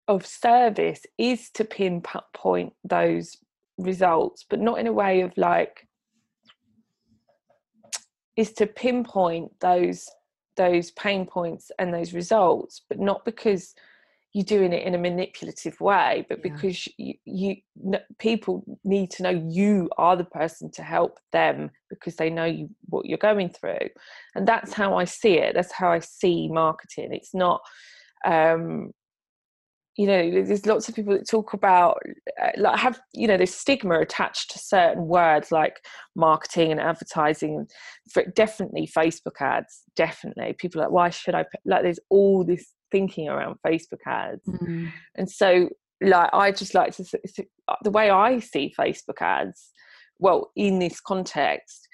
of 0.08 0.26
service 0.26 1.02
is 1.18 1.50
to 1.52 1.64
pinpoint 1.64 2.74
those 2.84 3.38
results 3.78 4.46
but 4.50 4.60
not 4.60 4.80
in 4.80 4.88
a 4.88 4.94
way 4.94 5.22
of 5.22 5.32
like 5.38 5.88
is 8.36 8.52
to 8.54 8.66
pinpoint 8.66 9.52
those 9.60 10.10
those 10.58 10.92
pain 10.92 11.26
points 11.26 11.72
and 11.80 11.94
those 11.94 12.14
results 12.14 12.82
but 12.90 13.00
not 13.00 13.24
because 13.24 13.74
you're 14.34 14.46
doing 14.46 14.72
it 14.72 14.86
in 14.86 14.96
a 14.96 14.98
manipulative 14.98 15.80
way 15.82 16.26
but 16.30 16.40
yeah. 16.40 16.54
because 16.54 16.88
you, 16.98 17.14
you 17.26 17.56
people 18.18 18.64
need 18.84 19.12
to 19.12 19.24
know 19.24 19.30
you 19.50 19.90
are 19.98 20.16
the 20.16 20.24
person 20.24 20.72
to 20.72 20.84
help 20.84 21.20
them 21.32 21.70
because 21.90 22.16
they 22.16 22.30
know 22.30 22.46
you 22.46 22.70
what 22.90 23.06
you're 23.06 23.18
going 23.18 23.50
through. 23.50 23.90
And 24.36 24.48
that's 24.48 24.74
how 24.74 24.96
i 24.96 25.04
see 25.04 25.38
it. 25.38 25.54
That's 25.54 25.72
how 25.72 25.92
i 25.92 26.00
see 26.00 26.48
marketing. 26.50 27.10
It's 27.12 27.34
not 27.34 27.62
um 28.26 28.92
you 29.98 30.08
know 30.08 30.32
there's 30.32 30.66
lots 30.66 30.88
of 30.88 30.96
people 30.96 31.14
that 31.14 31.28
talk 31.28 31.54
about 31.54 31.98
uh, 32.42 32.52
like 32.58 32.80
have 32.80 33.02
you 33.14 33.28
know 33.28 33.36
there's 33.36 33.54
stigma 33.54 34.00
attached 34.00 34.52
to 34.52 34.58
certain 34.58 35.08
words 35.08 35.52
like 35.52 35.82
marketing 36.16 36.72
and 36.72 36.80
advertising 36.80 37.68
for 38.14 38.24
definitely 38.34 38.88
facebook 38.88 39.42
ads 39.42 39.82
definitely. 39.96 40.56
People 40.58 40.82
like 40.82 40.92
why 40.92 41.10
should 41.10 41.36
i 41.36 41.44
like 41.66 41.84
there's 41.84 42.00
all 42.10 42.46
this 42.46 42.74
thinking 42.92 43.30
around 43.30 43.58
Facebook 43.66 44.06
ads. 44.06 44.46
Mm-hmm. 44.48 44.88
And 45.16 45.30
so, 45.30 45.70
like, 46.02 46.30
I 46.34 46.52
just 46.52 46.74
like 46.74 46.96
to, 46.96 47.06
uh, 47.68 47.76
the 47.84 47.92
way 47.92 48.10
I 48.10 48.40
see 48.40 48.74
Facebook 48.78 49.22
ads, 49.22 49.72
well, 50.20 50.52
in 50.56 50.80
this 50.80 51.00
context, 51.00 51.88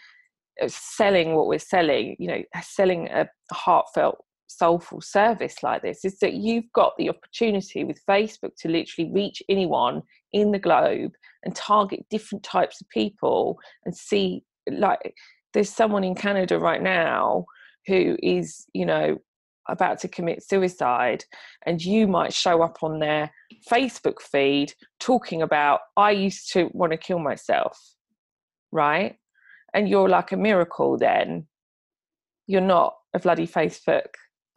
selling 0.68 1.36
what 1.36 1.48
we're 1.48 1.60
selling, 1.60 2.16
you 2.20 2.27
know, 2.27 2.42
selling 2.62 3.08
a 3.10 3.27
heartfelt, 3.51 4.18
soulful 4.48 5.01
service 5.01 5.62
like 5.62 5.82
this 5.82 6.06
is 6.06 6.20
that 6.20 6.34
you've 6.34 6.72
got 6.74 6.94
the 6.98 7.10
opportunity 7.10 7.84
with 7.84 8.00
Facebook 8.10 8.51
to 8.58 8.70
literally 8.70 9.12
reach 9.12 9.44
anyone 9.50 10.01
in 10.32 10.51
the 10.51 10.60
globe 10.60 11.12
and 11.44 11.56
target 11.56 12.06
different 12.10 12.44
types 12.44 12.82
of 12.82 12.89
people 12.89 13.58
and 13.86 13.96
see, 13.96 14.44
like, 14.72 15.13
there's 15.54 15.70
someone 15.70 16.04
in 16.04 16.16
Canada 16.16 16.60
right 16.60 16.82
now 16.82 17.46
who 17.86 18.18
is, 18.22 18.66
you 18.74 18.86
know, 18.86 19.18
about 19.70 20.00
to 20.00 20.08
commit 20.08 20.44
suicide 20.44 21.24
and 21.66 21.82
you 21.82 22.08
might 22.08 22.34
show 22.34 22.62
up 22.62 22.78
on 22.82 23.00
their 23.00 23.32
Facebook 23.70 24.22
feed 24.22 24.74
talking 25.00 25.42
about, 25.42 25.82
I 25.96 26.12
used 26.12 26.52
to 26.54 26.70
want 26.74 26.92
to 26.92 26.98
kill 26.98 27.20
myself, 27.20 27.80
right? 28.72 29.16
And 29.74 29.90
you're 29.90 30.10
like 30.10 30.32
a 30.32 30.38
miracle 30.38 30.98
then. 30.98 31.48
You're 32.48 32.62
not 32.62 32.96
a 33.14 33.20
bloody 33.20 33.48
Facebook 33.48 34.08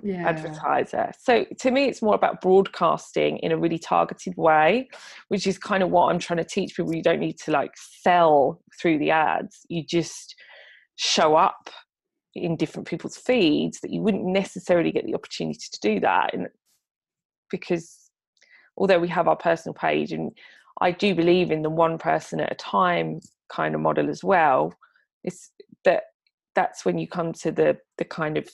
yeah. 0.02 0.28
advertiser. 0.28 1.12
So 1.18 1.44
to 1.58 1.70
me, 1.70 1.86
it's 1.86 2.02
more 2.02 2.14
about 2.14 2.40
broadcasting 2.40 3.38
in 3.38 3.52
a 3.52 3.58
really 3.58 3.78
targeted 3.78 4.34
way, 4.36 4.88
which 5.28 5.46
is 5.46 5.58
kind 5.58 5.82
of 5.82 5.90
what 5.90 6.10
I'm 6.10 6.18
trying 6.18 6.38
to 6.38 6.44
teach 6.44 6.76
people. 6.76 6.94
You 6.94 7.02
don't 7.02 7.20
need 7.20 7.38
to 7.44 7.50
like 7.50 7.72
sell 7.76 8.60
through 8.80 8.98
the 8.98 9.10
ads. 9.10 9.66
You 9.68 9.84
just 9.84 10.34
show 10.96 11.36
up 11.36 11.70
in 12.34 12.56
different 12.56 12.88
people's 12.88 13.16
feeds 13.16 13.80
that 13.80 13.92
you 13.92 14.00
wouldn't 14.00 14.24
necessarily 14.24 14.92
get 14.92 15.04
the 15.04 15.14
opportunity 15.14 15.66
to 15.72 15.80
do 15.80 16.00
that 16.00 16.32
and 16.32 16.48
because 17.50 18.10
although 18.76 18.98
we 18.98 19.08
have 19.08 19.26
our 19.26 19.36
personal 19.36 19.74
page 19.74 20.12
and 20.12 20.30
I 20.80 20.92
do 20.92 21.14
believe 21.14 21.50
in 21.50 21.62
the 21.62 21.70
one 21.70 21.98
person 21.98 22.40
at 22.40 22.52
a 22.52 22.56
time 22.56 23.20
kind 23.50 23.74
of 23.74 23.80
model 23.80 24.08
as 24.08 24.24
well. 24.24 24.72
It's 25.22 25.50
that 25.84 26.04
that's 26.54 26.84
when 26.84 26.98
you 26.98 27.06
come 27.06 27.32
to 27.34 27.52
the 27.52 27.78
the 27.98 28.04
kind 28.04 28.38
of 28.38 28.48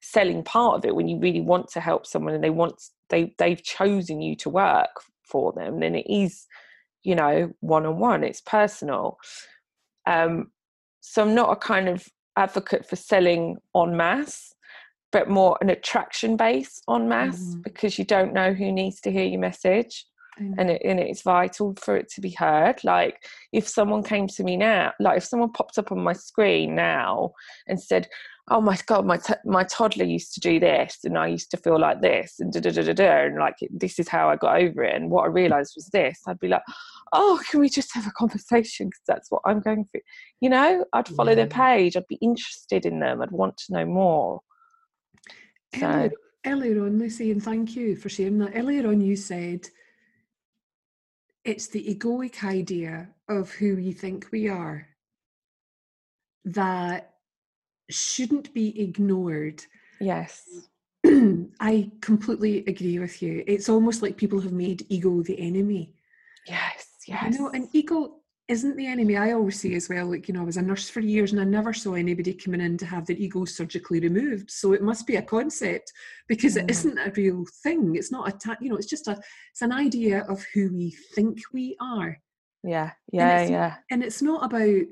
selling 0.00 0.44
part 0.44 0.76
of 0.76 0.84
it 0.84 0.94
when 0.94 1.08
you 1.08 1.18
really 1.18 1.40
want 1.40 1.68
to 1.68 1.80
help 1.80 2.06
someone 2.06 2.32
and 2.32 2.44
they 2.44 2.50
want 2.50 2.80
they 3.10 3.34
they've 3.38 3.62
chosen 3.64 4.20
you 4.22 4.36
to 4.36 4.48
work 4.48 4.90
for 5.24 5.52
them 5.54 5.80
then 5.80 5.96
it 5.96 6.06
is 6.08 6.46
you 7.02 7.16
know 7.16 7.50
one 7.58 7.84
on 7.84 7.98
one 7.98 8.22
it's 8.22 8.40
personal 8.42 9.18
um 10.06 10.52
so 11.00 11.20
i'm 11.20 11.34
not 11.34 11.50
a 11.50 11.56
kind 11.56 11.88
of 11.88 12.06
advocate 12.38 12.88
for 12.88 12.96
selling 12.96 13.56
en 13.74 13.96
masse 13.96 14.54
but 15.10 15.28
more 15.28 15.56
an 15.60 15.70
attraction 15.70 16.36
base 16.36 16.80
en 16.88 17.08
masse 17.08 17.40
mm-hmm. 17.40 17.62
because 17.62 17.98
you 17.98 18.04
don't 18.04 18.32
know 18.32 18.52
who 18.52 18.70
needs 18.70 19.00
to 19.00 19.10
hear 19.10 19.24
your 19.24 19.40
message 19.40 20.06
and, 20.56 20.70
it, 20.70 20.82
and 20.84 21.00
it's 21.00 21.22
vital 21.22 21.74
for 21.80 21.96
it 21.96 22.08
to 22.10 22.20
be 22.20 22.30
heard 22.30 22.82
like 22.84 23.24
if 23.52 23.66
someone 23.66 24.02
came 24.02 24.26
to 24.28 24.44
me 24.44 24.56
now 24.56 24.92
like 25.00 25.18
if 25.18 25.24
someone 25.24 25.50
popped 25.50 25.78
up 25.78 25.90
on 25.90 25.98
my 25.98 26.12
screen 26.12 26.74
now 26.74 27.32
and 27.66 27.80
said 27.80 28.08
oh 28.50 28.60
my 28.60 28.78
god 28.86 29.04
my 29.04 29.16
t- 29.16 29.34
my 29.44 29.64
toddler 29.64 30.04
used 30.04 30.32
to 30.32 30.40
do 30.40 30.58
this 30.58 30.98
and 31.04 31.18
i 31.18 31.26
used 31.26 31.50
to 31.50 31.56
feel 31.56 31.78
like 31.78 32.00
this 32.00 32.36
and 32.40 32.52
da 32.52 32.60
da 32.60 32.70
da 32.70 32.82
da 32.82 32.92
da 32.92 33.24
and 33.24 33.36
like 33.36 33.56
this 33.70 33.98
is 33.98 34.08
how 34.08 34.28
i 34.28 34.36
got 34.36 34.60
over 34.60 34.82
it. 34.82 34.94
And 34.94 35.10
what 35.10 35.24
i 35.24 35.26
realized 35.26 35.72
was 35.76 35.86
this 35.86 36.20
i'd 36.26 36.40
be 36.40 36.48
like 36.48 36.62
oh 37.12 37.40
can 37.50 37.60
we 37.60 37.68
just 37.68 37.94
have 37.94 38.06
a 38.06 38.12
conversation? 38.12 38.88
Because 38.88 39.02
that's 39.06 39.30
what 39.30 39.42
i'm 39.44 39.60
going 39.60 39.84
through. 39.86 40.02
You 40.40 40.50
know 40.50 40.84
i'd 40.92 41.08
follow 41.08 41.30
yeah. 41.30 41.36
their 41.36 41.46
mm. 41.46 41.50
page 41.52 41.96
i'd 41.96 42.08
be 42.08 42.16
interested 42.16 42.86
in 42.86 43.00
them 43.00 43.22
i'd 43.22 43.30
want 43.30 43.56
to 43.58 43.72
know 43.72 43.86
more. 43.86 44.40
So 45.74 45.86
earlier, 45.86 46.12
earlier 46.46 46.84
on 46.84 46.98
lucy 46.98 47.30
and 47.30 47.42
thank 47.42 47.76
you 47.76 47.96
for 47.96 48.08
sharing 48.08 48.38
that. 48.38 48.52
Earlier 48.54 48.88
on 48.88 49.00
you 49.00 49.16
said 49.16 49.68
it's 51.44 51.68
the 51.68 51.94
egoic 51.94 52.44
idea 52.44 53.08
of 53.28 53.50
who 53.52 53.76
we 53.76 53.92
think 53.92 54.28
we 54.32 54.48
are 54.48 54.88
that 56.44 57.07
shouldn't 57.90 58.52
be 58.54 58.80
ignored. 58.80 59.64
Yes. 60.00 60.44
I 61.60 61.90
completely 62.00 62.64
agree 62.66 62.98
with 62.98 63.22
you. 63.22 63.44
It's 63.46 63.68
almost 63.68 64.02
like 64.02 64.16
people 64.16 64.40
have 64.40 64.52
made 64.52 64.86
ego 64.88 65.22
the 65.22 65.38
enemy. 65.38 65.94
Yes, 66.46 66.86
yes. 67.06 67.34
You 67.34 67.38
know, 67.38 67.50
and 67.50 67.68
ego 67.72 68.16
isn't 68.48 68.76
the 68.76 68.86
enemy. 68.86 69.16
I 69.16 69.32
always 69.32 69.60
say 69.60 69.74
as 69.74 69.88
well, 69.88 70.06
like, 70.06 70.26
you 70.26 70.34
know, 70.34 70.40
I 70.40 70.44
was 70.44 70.56
a 70.56 70.62
nurse 70.62 70.88
for 70.88 71.00
years 71.00 71.32
and 71.32 71.40
I 71.40 71.44
never 71.44 71.74
saw 71.74 71.94
anybody 71.94 72.32
coming 72.32 72.62
in 72.62 72.78
to 72.78 72.86
have 72.86 73.06
their 73.06 73.16
ego 73.16 73.44
surgically 73.44 74.00
removed. 74.00 74.50
So 74.50 74.72
it 74.72 74.82
must 74.82 75.06
be 75.06 75.16
a 75.16 75.22
concept 75.22 75.92
because 76.28 76.56
mm. 76.56 76.62
it 76.62 76.70
isn't 76.70 76.98
a 76.98 77.12
real 77.14 77.44
thing. 77.62 77.94
It's 77.94 78.10
not 78.10 78.28
a, 78.28 78.32
ta- 78.32 78.56
you 78.60 78.70
know, 78.70 78.76
it's 78.76 78.88
just 78.88 79.06
a, 79.06 79.20
it's 79.52 79.62
an 79.62 79.72
idea 79.72 80.24
of 80.28 80.44
who 80.54 80.72
we 80.72 80.96
think 81.14 81.38
we 81.52 81.76
are. 81.80 82.18
Yeah, 82.64 82.90
yeah, 83.12 83.38
and 83.38 83.50
yeah. 83.50 83.74
And 83.90 84.02
it's 84.02 84.20
not 84.20 84.44
about 84.44 84.82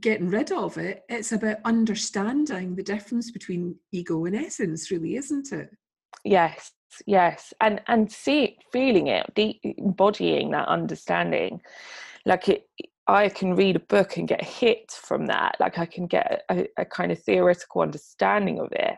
getting 0.00 0.28
rid 0.28 0.52
of 0.52 0.76
it, 0.78 1.04
it's 1.08 1.32
about 1.32 1.58
understanding 1.64 2.76
the 2.76 2.82
difference 2.82 3.30
between 3.30 3.76
ego 3.92 4.24
and 4.26 4.36
essence, 4.36 4.90
really, 4.90 5.16
isn't 5.16 5.52
it? 5.52 5.70
Yes, 6.24 6.72
yes. 7.06 7.52
And, 7.60 7.80
and 7.88 8.10
see, 8.10 8.58
feeling 8.72 9.06
it, 9.06 9.32
de- 9.34 9.60
embodying 9.78 10.50
that 10.50 10.68
understanding 10.68 11.60
like 12.24 12.48
it 12.48 12.68
I 13.08 13.30
can 13.30 13.56
read 13.56 13.74
a 13.74 13.80
book 13.80 14.18
and 14.18 14.28
get 14.28 14.44
hit 14.44 14.92
from 14.92 15.26
that. 15.26 15.56
Like 15.58 15.78
I 15.78 15.86
can 15.86 16.06
get 16.06 16.42
a, 16.50 16.68
a, 16.76 16.84
kind 16.84 17.10
of 17.10 17.18
theoretical 17.18 17.80
understanding 17.80 18.60
of 18.60 18.68
it. 18.72 18.96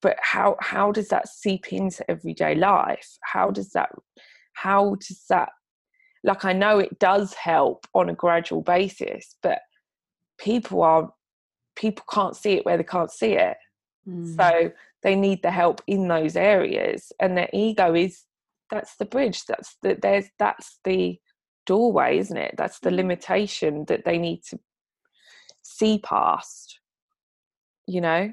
But 0.00 0.16
how 0.22 0.56
how 0.60 0.92
does 0.92 1.08
that 1.08 1.28
seep 1.28 1.72
into 1.72 2.10
everyday 2.10 2.54
life? 2.54 3.18
How 3.22 3.50
does 3.50 3.70
that 3.72 3.90
how 4.54 4.96
does 4.96 5.24
that 5.28 5.50
like 6.24 6.46
I 6.46 6.54
know 6.54 6.78
it 6.78 6.98
does 6.98 7.34
help 7.34 7.86
on 7.94 8.08
a 8.08 8.14
gradual 8.14 8.62
basis, 8.62 9.36
but 9.42 9.58
people 10.44 10.82
are 10.82 11.12
people 11.74 12.04
can't 12.08 12.36
see 12.36 12.52
it 12.52 12.66
where 12.66 12.76
they 12.76 12.84
can't 12.84 13.10
see 13.10 13.32
it. 13.32 13.56
Mm. 14.06 14.36
So 14.36 14.72
they 15.02 15.16
need 15.16 15.42
the 15.42 15.50
help 15.50 15.82
in 15.86 16.06
those 16.06 16.36
areas. 16.36 17.10
And 17.18 17.36
their 17.36 17.48
ego 17.52 17.94
is 17.94 18.24
that's 18.70 18.96
the 18.96 19.06
bridge. 19.06 19.44
That's 19.46 19.76
the 19.82 19.98
there's 20.00 20.26
that's 20.38 20.78
the 20.84 21.18
doorway, 21.66 22.18
isn't 22.18 22.36
it? 22.36 22.54
That's 22.56 22.78
the 22.80 22.90
mm-hmm. 22.90 22.96
limitation 22.96 23.84
that 23.86 24.04
they 24.04 24.18
need 24.18 24.42
to 24.50 24.58
see 25.62 25.98
past, 25.98 26.78
you 27.86 28.00
know? 28.00 28.32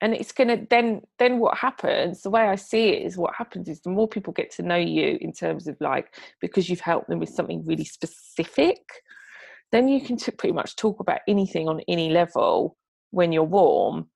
And 0.00 0.14
it's 0.14 0.32
gonna 0.32 0.66
then 0.68 1.02
then 1.18 1.38
what 1.38 1.58
happens, 1.58 2.22
the 2.22 2.30
way 2.30 2.42
I 2.42 2.56
see 2.56 2.88
it 2.88 3.02
is 3.06 3.16
what 3.16 3.34
happens 3.36 3.68
is 3.68 3.80
the 3.80 3.90
more 3.90 4.08
people 4.08 4.32
get 4.32 4.50
to 4.52 4.62
know 4.62 4.76
you 4.76 5.18
in 5.20 5.32
terms 5.32 5.68
of 5.68 5.76
like 5.80 6.14
because 6.40 6.68
you've 6.68 6.80
helped 6.80 7.08
them 7.08 7.20
with 7.20 7.30
something 7.30 7.64
really 7.64 7.84
specific, 7.84 8.80
then 9.74 9.88
you 9.88 10.00
can 10.00 10.16
t- 10.16 10.32
pretty 10.32 10.52
much 10.52 10.76
talk 10.76 11.00
about 11.00 11.20
anything 11.28 11.68
on 11.68 11.80
any 11.88 12.10
level 12.10 12.76
when 13.10 13.32
you're 13.32 13.42
warm 13.42 14.06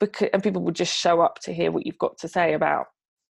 because 0.00 0.28
and 0.32 0.42
people 0.42 0.62
will 0.62 0.72
just 0.72 0.96
show 0.96 1.20
up 1.20 1.38
to 1.40 1.52
hear 1.52 1.70
what 1.70 1.84
you've 1.84 1.98
got 1.98 2.16
to 2.18 2.28
say 2.28 2.54
about 2.54 2.86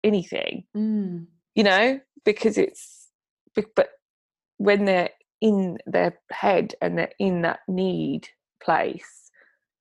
anything 0.02 0.64
mm. 0.76 1.26
you 1.54 1.64
know 1.64 1.98
because 2.24 2.58
it's 2.58 3.08
but 3.76 3.88
when 4.58 4.84
they're 4.84 5.10
in 5.40 5.78
their 5.86 6.18
head 6.30 6.74
and 6.80 6.98
they're 6.98 7.12
in 7.18 7.42
that 7.42 7.60
need 7.68 8.28
place, 8.62 9.30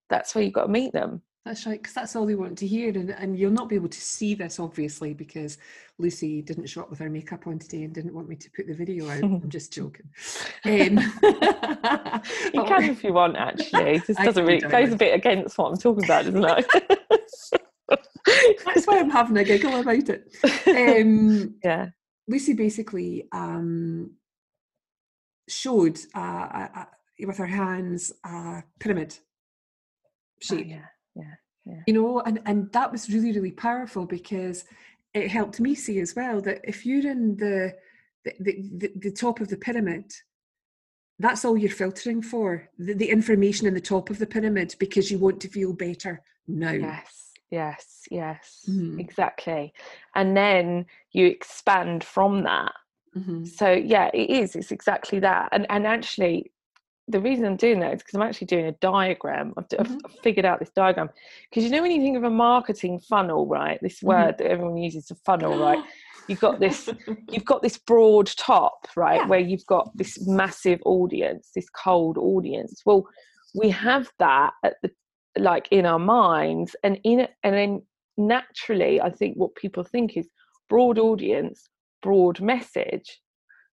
that's 0.09 0.35
where 0.35 0.43
you've 0.43 0.53
got 0.53 0.65
to 0.65 0.71
meet 0.71 0.93
them. 0.93 1.21
That's 1.45 1.65
right, 1.65 1.81
because 1.81 1.93
that's 1.93 2.15
all 2.15 2.25
they 2.25 2.35
want 2.35 2.57
to 2.59 2.67
hear. 2.67 2.89
And, 2.89 3.09
and 3.09 3.37
you'll 3.37 3.51
not 3.51 3.67
be 3.67 3.75
able 3.75 3.89
to 3.89 3.99
see 3.99 4.33
this, 4.33 4.61
obviously, 4.61 5.13
because 5.13 5.57
Lucy 5.99 6.41
didn't 6.41 6.67
show 6.67 6.81
up 6.81 6.89
with 6.89 6.99
her 6.99 7.09
makeup 7.09 7.47
on 7.47 7.59
today 7.59 7.83
and 7.83 7.93
didn't 7.93 8.13
want 8.13 8.29
me 8.29 8.37
to 8.37 8.49
put 8.51 8.65
the 8.65 8.73
video 8.73 9.09
out. 9.09 9.23
I'm 9.23 9.49
just 9.49 9.73
joking. 9.73 10.09
Um, 10.63 10.99
you 12.53 12.63
can 12.65 12.83
if 12.83 13.03
you 13.03 13.11
want, 13.11 13.35
actually. 13.35 13.99
This 13.99 14.15
doesn't 14.15 14.45
really 14.45 14.61
goes 14.61 14.93
a 14.93 14.95
bit 14.95 15.13
against 15.13 15.57
what 15.57 15.71
I'm 15.71 15.77
talking 15.77 16.05
about, 16.05 16.25
doesn't 16.25 16.45
it? 16.45 16.99
that's 18.65 18.87
why 18.87 18.99
I'm 18.99 19.09
having 19.09 19.37
a 19.37 19.43
giggle 19.43 19.81
about 19.81 20.09
it. 20.09 20.33
Um, 20.65 21.55
yeah. 21.61 21.89
Lucy 22.27 22.53
basically 22.53 23.27
um, 23.33 24.11
showed 25.49 25.99
uh, 26.15 26.67
uh, 26.73 26.85
with 27.19 27.37
her 27.37 27.45
hands 27.45 28.13
a 28.23 28.63
pyramid 28.79 29.17
shape. 30.41 30.67
Oh, 30.67 30.69
yeah, 30.69 30.85
yeah, 31.15 31.35
yeah. 31.65 31.81
You 31.87 31.93
know, 31.93 32.19
and, 32.21 32.41
and 32.45 32.71
that 32.71 32.91
was 32.91 33.09
really, 33.09 33.31
really 33.31 33.51
powerful 33.51 34.05
because 34.05 34.65
it 35.13 35.29
helped 35.29 35.59
me 35.59 35.75
see 35.75 35.99
as 35.99 36.15
well 36.15 36.41
that 36.41 36.61
if 36.63 36.85
you're 36.85 37.09
in 37.09 37.37
the 37.37 37.73
the, 38.39 38.55
the, 38.77 38.91
the 38.95 39.11
top 39.11 39.41
of 39.41 39.49
the 39.49 39.57
pyramid, 39.57 40.09
that's 41.19 41.43
all 41.43 41.57
you're 41.57 41.69
filtering 41.69 42.21
for 42.21 42.69
the, 42.79 42.93
the 42.93 43.09
information 43.09 43.67
in 43.67 43.73
the 43.73 43.81
top 43.81 44.09
of 44.09 44.17
the 44.17 44.25
pyramid 44.25 44.73
because 44.79 45.11
you 45.11 45.19
want 45.19 45.41
to 45.41 45.49
feel 45.49 45.73
better 45.73 46.21
now. 46.47 46.71
Yes, 46.71 47.31
yes, 47.51 48.01
yes, 48.09 48.63
mm-hmm. 48.69 48.97
exactly. 48.97 49.73
And 50.15 50.37
then 50.37 50.85
you 51.11 51.27
expand 51.27 52.05
from 52.05 52.43
that 52.43 52.71
Mm-hmm. 53.15 53.45
So 53.45 53.71
yeah, 53.71 54.09
it 54.13 54.29
is. 54.29 54.55
It's 54.55 54.71
exactly 54.71 55.19
that. 55.19 55.49
And 55.51 55.65
and 55.69 55.85
actually, 55.85 56.51
the 57.07 57.19
reason 57.19 57.45
I'm 57.45 57.57
doing 57.57 57.79
that 57.81 57.93
is 57.93 58.01
because 58.01 58.15
I'm 58.15 58.21
actually 58.21 58.47
doing 58.47 58.65
a 58.65 58.71
diagram. 58.73 59.53
I've, 59.57 59.67
mm-hmm. 59.67 59.97
I've 60.05 60.19
figured 60.21 60.45
out 60.45 60.59
this 60.59 60.71
diagram 60.75 61.09
because 61.49 61.63
you 61.63 61.69
know 61.69 61.81
when 61.81 61.91
you 61.91 62.01
think 62.01 62.17
of 62.17 62.23
a 62.23 62.29
marketing 62.29 62.99
funnel, 62.99 63.47
right? 63.47 63.79
This 63.81 63.97
mm-hmm. 63.97 64.07
word 64.07 64.37
that 64.37 64.47
everyone 64.47 64.77
uses, 64.77 65.11
a 65.11 65.15
funnel, 65.15 65.57
right? 65.57 65.83
You've 66.29 66.39
got 66.39 66.61
this, 66.61 66.87
you've 67.31 67.43
got 67.43 67.61
this 67.61 67.77
broad 67.77 68.27
top, 68.37 68.87
right, 68.95 69.19
yeah. 69.19 69.27
where 69.27 69.41
you've 69.41 69.65
got 69.65 69.89
this 69.97 70.25
massive 70.25 70.79
audience, 70.85 71.49
this 71.53 71.67
cold 71.71 72.17
audience. 72.17 72.81
Well, 72.85 73.05
we 73.53 73.69
have 73.71 74.09
that 74.19 74.53
at 74.63 74.75
the 74.81 74.91
like 75.37 75.67
in 75.69 75.85
our 75.85 75.99
minds, 75.99 76.77
and 76.81 76.97
in 77.03 77.27
and 77.43 77.53
then 77.53 77.81
naturally, 78.15 79.01
I 79.01 79.09
think 79.09 79.35
what 79.35 79.53
people 79.55 79.83
think 79.83 80.15
is 80.15 80.29
broad 80.69 80.97
audience 80.97 81.67
broad 82.03 82.39
message, 82.39 83.19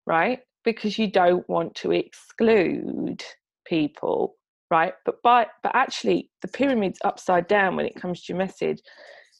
right? 0.06 0.38
Because 0.72 0.98
you 0.98 1.10
don't 1.10 1.48
want 1.48 1.74
to 1.76 1.92
exclude 1.92 3.24
people, 3.66 4.36
right? 4.70 4.94
But 5.04 5.22
by 5.22 5.46
but 5.62 5.74
actually 5.74 6.30
the 6.42 6.48
pyramid's 6.48 6.98
upside 7.04 7.48
down 7.48 7.76
when 7.76 7.86
it 7.86 7.96
comes 7.96 8.24
to 8.24 8.32
your 8.32 8.38
message. 8.38 8.80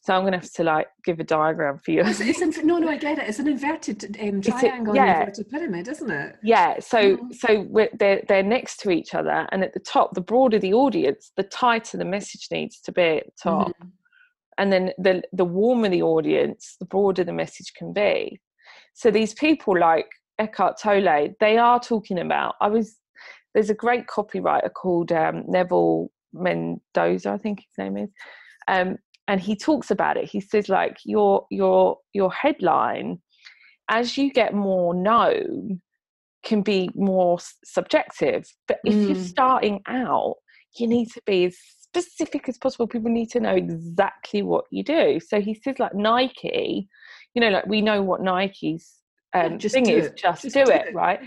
So 0.03 0.14
I'm 0.14 0.23
going 0.23 0.33
to 0.33 0.38
have 0.38 0.53
to 0.53 0.64
like 0.64 0.87
give 1.05 1.21
a 1.21 1.25
diagram 1.25 1.79
for 1.85 1.91
you. 1.91 2.03
It's, 2.07 2.21
it's, 2.21 2.62
no, 2.62 2.79
no, 2.79 2.88
I 2.88 2.97
get 2.97 3.19
it. 3.19 3.29
It's 3.29 3.41
an 3.41 3.49
inverted 3.49 4.17
um, 4.23 4.41
triangle, 4.41 4.95
a, 4.95 4.97
yeah. 4.97 5.21
inverted 5.21 5.51
pyramid, 5.51 5.88
isn't 5.88 6.11
it? 6.11 6.37
Yeah. 6.43 6.79
So, 6.81 7.17
mm-hmm. 7.17 7.33
so 7.33 7.88
they're 7.99 8.23
they're 8.27 8.43
next 8.43 8.79
to 8.81 8.91
each 8.91 9.14
other, 9.14 9.47
and 9.53 9.62
at 9.62 9.75
the 9.75 9.81
top, 9.81 10.14
the 10.14 10.23
broader 10.23 10.59
the 10.59 10.73
audience, 10.73 11.33
the 11.37 11.43
tighter 11.43 11.99
the 11.99 12.07
message 12.07 12.49
needs 12.51 12.81
to 12.81 12.93
be 12.93 13.19
at 13.19 13.27
the 13.27 13.33
top. 13.43 13.69
Mm-hmm 13.69 13.88
and 14.59 14.73
then 14.73 14.91
the 14.99 15.23
the 15.33 15.45
warmer 15.45 15.88
the 15.88 16.03
audience 16.03 16.77
the 16.79 16.85
broader 16.85 17.25
the 17.25 17.33
message 17.33 17.73
can 17.75 17.93
be 17.93 18.38
so 18.93 19.11
these 19.11 19.33
people 19.33 19.79
like 19.79 20.09
Eckhart 20.38 20.79
Tolle 20.81 21.35
they 21.40 21.59
are 21.59 21.81
talking 21.81 22.18
about 22.18 22.55
I 22.61 22.68
was 22.68 22.96
there's 23.55 23.70
a 23.70 23.74
great 23.74 24.07
copywriter 24.07 24.72
called 24.72 25.12
um, 25.12 25.44
Neville 25.48 26.11
Medhora 26.35 27.27
I 27.27 27.38
think 27.38 27.61
his 27.61 27.79
name 27.79 27.96
is 27.96 28.11
um, 28.68 28.96
and 29.27 29.40
he 29.40 29.57
talks 29.57 29.90
about 29.90 30.16
it 30.16 30.29
he 30.29 30.40
says 30.40 30.68
like 30.68 30.98
your 31.05 31.46
your 31.51 31.98
your 32.12 32.33
headline 32.33 33.20
as 33.88 34.18
you 34.18 34.31
get 34.33 34.55
more 34.55 34.94
known 34.94 35.81
can 36.44 36.62
be 36.62 36.88
more 36.94 37.38
subjective 37.64 38.46
but 38.66 38.79
if 38.85 38.94
mm. 38.94 39.09
you're 39.09 39.24
starting 39.24 39.81
out 39.87 40.37
you 40.79 40.87
need 40.87 41.11
to 41.11 41.20
be 41.27 41.46
as 41.46 41.57
specific 41.88 42.48
as 42.48 42.59
possible. 42.59 42.87
People 42.87 43.11
need 43.11 43.31
to 43.31 43.40
know 43.40 43.55
exactly 43.55 44.42
what 44.42 44.64
you 44.70 44.85
do. 44.85 45.20
So 45.20 45.40
he 45.40 45.55
says, 45.55 45.79
like 45.79 45.94
Nike, 45.94 46.88
you 47.35 47.40
know, 47.40 47.51
like 47.51 47.66
we 47.66 47.81
know 47.81 48.03
what 48.03 48.22
Nike's 48.22 48.98
um, 49.35 49.59
yeah, 49.61 49.69
thing 49.69 49.88
is, 49.88 50.07
it. 50.07 50.17
just, 50.17 50.43
just 50.43 50.55
do, 50.55 50.64
do, 50.64 50.71
it, 50.71 50.87
it. 50.88 50.95
right? 50.95 51.21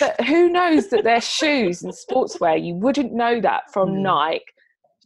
But 0.00 0.20
who 0.22 0.48
knows 0.48 0.88
that 0.88 1.04
their 1.04 1.20
shoes 1.20 1.82
and 1.82 1.92
sportswear, 1.92 2.64
you 2.64 2.74
wouldn't 2.74 3.12
know 3.12 3.40
that 3.40 3.72
from 3.72 3.90
mm. 3.90 4.02
Nike. 4.02 4.44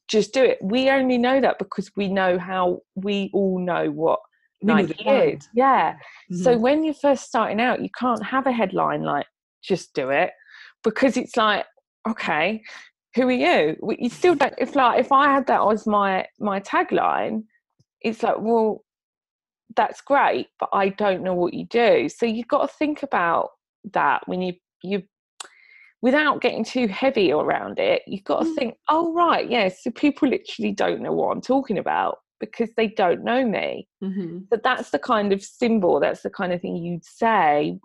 Just 0.08 0.32
do 0.32 0.44
it. 0.44 0.58
We 0.62 0.88
only 0.90 1.18
know 1.18 1.40
that 1.40 1.58
because 1.58 1.90
we 1.96 2.08
know 2.08 2.38
how 2.38 2.82
we 2.94 3.30
all 3.32 3.58
know 3.58 3.90
what 3.90 4.20
we 4.62 4.72
Nike 4.72 5.08
is. 5.08 5.48
Yeah. 5.54 5.94
Mm-hmm. 5.94 6.42
So 6.42 6.56
when 6.56 6.84
you're 6.84 6.94
first 6.94 7.24
starting 7.24 7.60
out, 7.60 7.82
you 7.82 7.90
can't 7.98 8.24
have 8.24 8.46
a 8.46 8.52
headline 8.52 9.02
like 9.02 9.26
just 9.62 9.94
do 9.94 10.10
it 10.10 10.30
because 10.84 11.16
it's 11.16 11.36
like 11.36 11.66
okay 12.08 12.62
who 13.16 13.28
are 13.28 13.32
you? 13.32 13.76
You 13.98 14.10
still 14.10 14.34
don't. 14.34 14.54
If 14.58 14.76
like 14.76 15.00
if 15.00 15.10
I 15.10 15.32
had 15.32 15.46
that 15.46 15.66
as 15.66 15.86
my 15.86 16.26
my 16.38 16.60
tagline, 16.60 17.44
it's 18.02 18.22
like 18.22 18.36
well, 18.38 18.84
that's 19.74 20.00
great, 20.00 20.48
but 20.58 20.68
I 20.72 20.90
don't 20.90 21.22
know 21.22 21.34
what 21.34 21.54
you 21.54 21.66
do. 21.66 22.08
So 22.08 22.26
you've 22.26 22.48
got 22.48 22.62
to 22.62 22.76
think 22.76 23.02
about 23.02 23.50
that 23.92 24.22
when 24.26 24.42
you 24.42 24.54
you 24.82 25.02
without 26.02 26.40
getting 26.40 26.64
too 26.64 26.86
heavy 26.86 27.32
around 27.32 27.78
it. 27.78 28.02
You've 28.06 28.24
got 28.24 28.42
to 28.42 28.48
mm. 28.48 28.54
think, 28.54 28.74
oh 28.88 29.12
right, 29.14 29.50
yeah. 29.50 29.68
So 29.68 29.90
people 29.90 30.28
literally 30.28 30.72
don't 30.72 31.00
know 31.00 31.12
what 31.12 31.32
I'm 31.32 31.40
talking 31.40 31.78
about 31.78 32.18
because 32.38 32.68
they 32.76 32.88
don't 32.88 33.24
know 33.24 33.44
me. 33.44 33.88
Mm-hmm. 34.04 34.40
But 34.50 34.62
that's 34.62 34.90
the 34.90 34.98
kind 34.98 35.32
of 35.32 35.42
symbol. 35.42 35.98
That's 35.98 36.22
the 36.22 36.30
kind 36.30 36.52
of 36.52 36.60
thing 36.60 36.76
you'd 36.76 37.04
say 37.04 37.78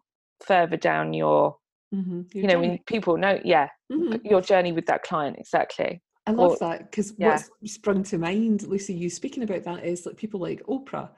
further 0.46 0.78
down 0.78 1.14
your 1.14 1.56
Mm-hmm. 1.94 2.22
You 2.34 2.44
know, 2.44 2.54
journey. 2.54 2.68
when 2.70 2.78
people 2.86 3.18
know, 3.18 3.40
yeah, 3.44 3.68
mm-hmm. 3.92 4.26
your 4.26 4.42
journey 4.42 4.72
with 4.72 4.86
that 4.86 5.04
client, 5.04 5.38
exactly. 5.38 6.02
I 6.26 6.32
love 6.32 6.52
or, 6.52 6.58
that 6.60 6.90
because 6.90 7.14
yeah. 7.18 7.42
what's 7.60 7.74
sprung 7.74 8.04
to 8.04 8.18
mind, 8.18 8.64
Lucy, 8.64 8.94
you 8.94 9.10
speaking 9.10 9.44
about 9.44 9.64
that 9.64 9.84
is 9.84 10.06
like 10.06 10.16
people 10.16 10.40
like 10.40 10.62
Oprah, 10.70 11.10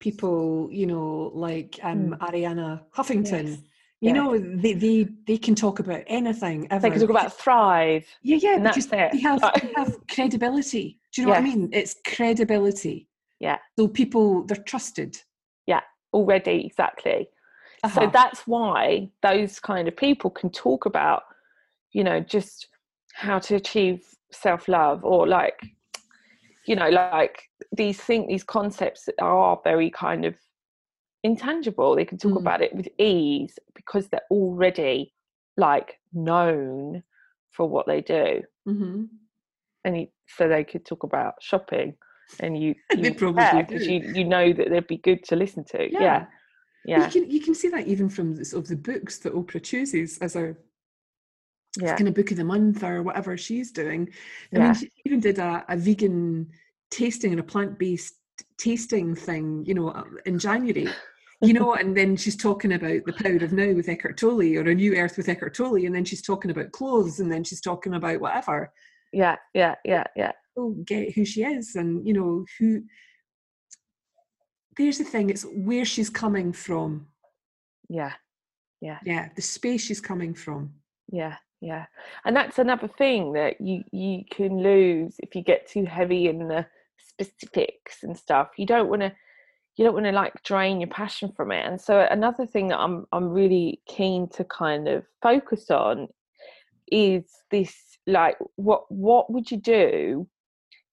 people, 0.00 0.68
you 0.70 0.86
know, 0.86 1.30
like 1.34 1.78
um, 1.82 2.10
mm. 2.10 2.18
Arianna 2.18 2.82
Huffington. 2.96 3.48
Yes. 3.48 3.58
You 4.02 4.08
yeah. 4.08 4.12
know, 4.12 4.38
they, 4.38 4.74
they 4.74 5.08
they 5.26 5.38
can 5.38 5.54
talk 5.54 5.78
about 5.78 6.02
anything. 6.06 6.68
Ever. 6.70 6.82
They 6.82 6.90
can 6.90 7.00
talk 7.00 7.10
about 7.10 7.32
thrive. 7.32 8.06
Yeah, 8.22 8.36
yeah. 8.42 8.72
It. 8.76 8.90
They 8.90 9.20
have, 9.20 9.40
they 9.40 9.72
have 9.74 9.96
credibility. 10.10 11.00
Do 11.12 11.22
you 11.22 11.26
know 11.26 11.32
yes. 11.32 11.42
what 11.42 11.50
I 11.50 11.54
mean? 11.54 11.70
It's 11.72 11.96
credibility. 12.06 13.08
Yeah. 13.40 13.56
So 13.78 13.88
people, 13.88 14.44
they're 14.44 14.62
trusted. 14.62 15.18
Yeah, 15.66 15.80
already, 16.12 16.66
exactly. 16.66 17.28
Uh-huh. 17.82 18.00
So 18.00 18.10
that's 18.12 18.46
why 18.46 19.10
those 19.22 19.60
kind 19.60 19.88
of 19.88 19.96
people 19.96 20.30
can 20.30 20.50
talk 20.50 20.86
about, 20.86 21.22
you 21.92 22.04
know, 22.04 22.20
just 22.20 22.68
how 23.14 23.38
to 23.40 23.56
achieve 23.56 24.04
self 24.30 24.68
love 24.68 25.04
or 25.04 25.26
like, 25.26 25.58
you 26.66 26.76
know, 26.76 26.88
like 26.88 27.42
these 27.72 27.98
things, 28.00 28.28
these 28.28 28.44
concepts 28.44 29.08
are 29.20 29.60
very 29.64 29.90
kind 29.90 30.24
of 30.24 30.34
intangible. 31.22 31.96
They 31.96 32.04
can 32.04 32.18
talk 32.18 32.32
mm. 32.32 32.40
about 32.40 32.62
it 32.62 32.74
with 32.74 32.88
ease 32.98 33.58
because 33.74 34.08
they're 34.08 34.20
already 34.30 35.12
like 35.56 35.98
known 36.12 37.02
for 37.52 37.68
what 37.68 37.86
they 37.86 38.00
do. 38.00 38.42
Mm-hmm. 38.68 39.04
And 39.84 39.96
you, 39.96 40.06
so 40.26 40.48
they 40.48 40.64
could 40.64 40.84
talk 40.84 41.04
about 41.04 41.34
shopping 41.40 41.94
and 42.40 42.60
you, 42.60 42.74
you 42.96 43.12
because 43.12 43.86
you, 43.86 44.12
you 44.14 44.24
know 44.24 44.52
that 44.52 44.70
they'd 44.70 44.86
be 44.86 44.98
good 44.98 45.22
to 45.24 45.36
listen 45.36 45.64
to. 45.64 45.90
yeah. 45.92 46.00
yeah 46.00 46.26
yeah 46.86 47.04
you 47.04 47.10
can 47.10 47.30
you 47.30 47.40
can 47.40 47.54
see 47.54 47.68
that 47.68 47.86
even 47.86 48.08
from 48.08 48.34
the, 48.36 48.44
sort 48.44 48.62
of 48.62 48.68
the 48.68 48.76
books 48.76 49.18
that 49.18 49.34
oprah 49.34 49.62
chooses 49.62 50.18
as 50.18 50.36
a 50.36 50.54
yeah. 51.80 51.96
kind 51.96 52.08
of 52.08 52.14
book 52.14 52.30
of 52.30 52.36
the 52.36 52.44
month 52.44 52.82
or 52.82 53.02
whatever 53.02 53.36
she's 53.36 53.70
doing. 53.70 54.08
I 54.54 54.58
yeah. 54.58 54.64
mean 54.64 54.74
she 54.74 54.90
even 55.04 55.20
did 55.20 55.38
a, 55.38 55.64
a 55.68 55.76
vegan 55.76 56.48
tasting 56.90 57.32
and 57.32 57.40
a 57.40 57.44
plant-based 57.44 58.14
tasting 58.58 59.14
thing 59.14 59.64
you 59.66 59.74
know 59.74 59.88
uh, 59.88 60.04
in 60.24 60.38
january 60.38 60.88
you 61.40 61.52
know 61.52 61.74
and 61.80 61.96
then 61.96 62.16
she's 62.16 62.36
talking 62.36 62.72
about 62.72 63.04
the 63.04 63.12
power 63.12 63.36
of 63.36 63.52
now 63.52 63.72
with 63.72 63.88
Eckhart 63.88 64.16
Tolle 64.16 64.56
or 64.56 64.68
a 64.68 64.74
new 64.74 64.94
earth 64.96 65.16
with 65.16 65.28
Eckhart 65.28 65.54
Tolle 65.54 65.84
and 65.84 65.94
then 65.94 66.04
she's 66.04 66.22
talking 66.22 66.50
about 66.50 66.72
clothes 66.72 67.20
and 67.20 67.30
then 67.30 67.44
she's 67.44 67.60
talking 67.60 67.94
about 67.94 68.20
whatever. 68.20 68.72
Yeah 69.12 69.36
yeah 69.54 69.74
yeah 69.84 70.04
yeah. 70.16 70.32
Get 70.84 71.14
who 71.14 71.24
she 71.24 71.44
is 71.44 71.76
and 71.76 72.06
you 72.06 72.14
know 72.14 72.46
who 72.58 72.82
there's 74.78 74.98
the 74.98 75.04
thing 75.04 75.30
it's 75.30 75.44
where 75.54 75.84
she's 75.84 76.10
coming 76.10 76.52
from. 76.52 77.06
Yeah 77.88 78.12
yeah. 78.80 78.98
Yeah 79.04 79.28
the 79.36 79.42
space 79.42 79.84
she's 79.84 80.00
coming 80.00 80.34
from. 80.34 80.72
Yeah 81.10 81.36
yeah 81.60 81.86
and 82.24 82.36
that's 82.36 82.58
another 82.58 82.88
thing 82.88 83.32
that 83.32 83.60
you 83.60 83.82
you 83.92 84.22
can 84.30 84.62
lose 84.62 85.16
if 85.20 85.34
you 85.34 85.42
get 85.42 85.68
too 85.68 85.84
heavy 85.84 86.28
in 86.28 86.48
the 86.48 86.66
specifics 86.98 88.02
and 88.02 88.16
stuff. 88.16 88.48
You 88.58 88.66
don't 88.66 88.88
want 88.88 89.02
to 89.02 89.12
you 89.76 89.84
don't 89.84 89.94
want 89.94 90.06
to 90.06 90.12
like 90.12 90.42
drain 90.42 90.80
your 90.80 90.88
passion 90.88 91.32
from 91.36 91.52
it 91.52 91.64
and 91.66 91.78
so 91.78 92.06
another 92.10 92.46
thing 92.46 92.68
that 92.68 92.78
i'm 92.78 93.04
i'm 93.12 93.28
really 93.28 93.78
keen 93.86 94.26
to 94.26 94.42
kind 94.44 94.88
of 94.88 95.04
focus 95.20 95.70
on 95.70 96.08
is 96.90 97.24
this 97.50 97.76
like 98.06 98.36
what 98.56 98.84
what 98.90 99.30
would 99.30 99.50
you 99.50 99.58
do 99.58 100.26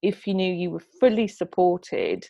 if 0.01 0.27
you 0.27 0.33
knew 0.33 0.53
you 0.53 0.69
were 0.69 0.83
fully 0.99 1.27
supported 1.27 2.27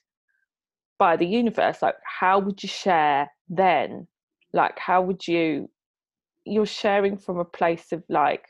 by 1.00 1.18
the 1.18 1.26
universe? 1.26 1.82
Like 1.82 1.96
how 2.06 2.40
would 2.40 2.62
you 2.62 2.70
share 2.70 3.30
then? 3.50 4.08
Like 4.54 4.78
how 4.78 5.02
would 5.02 5.28
you 5.28 5.70
you're 6.46 6.66
sharing 6.66 7.18
from 7.18 7.38
a 7.38 7.46
place 7.46 7.92
of 7.92 8.04
like 8.10 8.46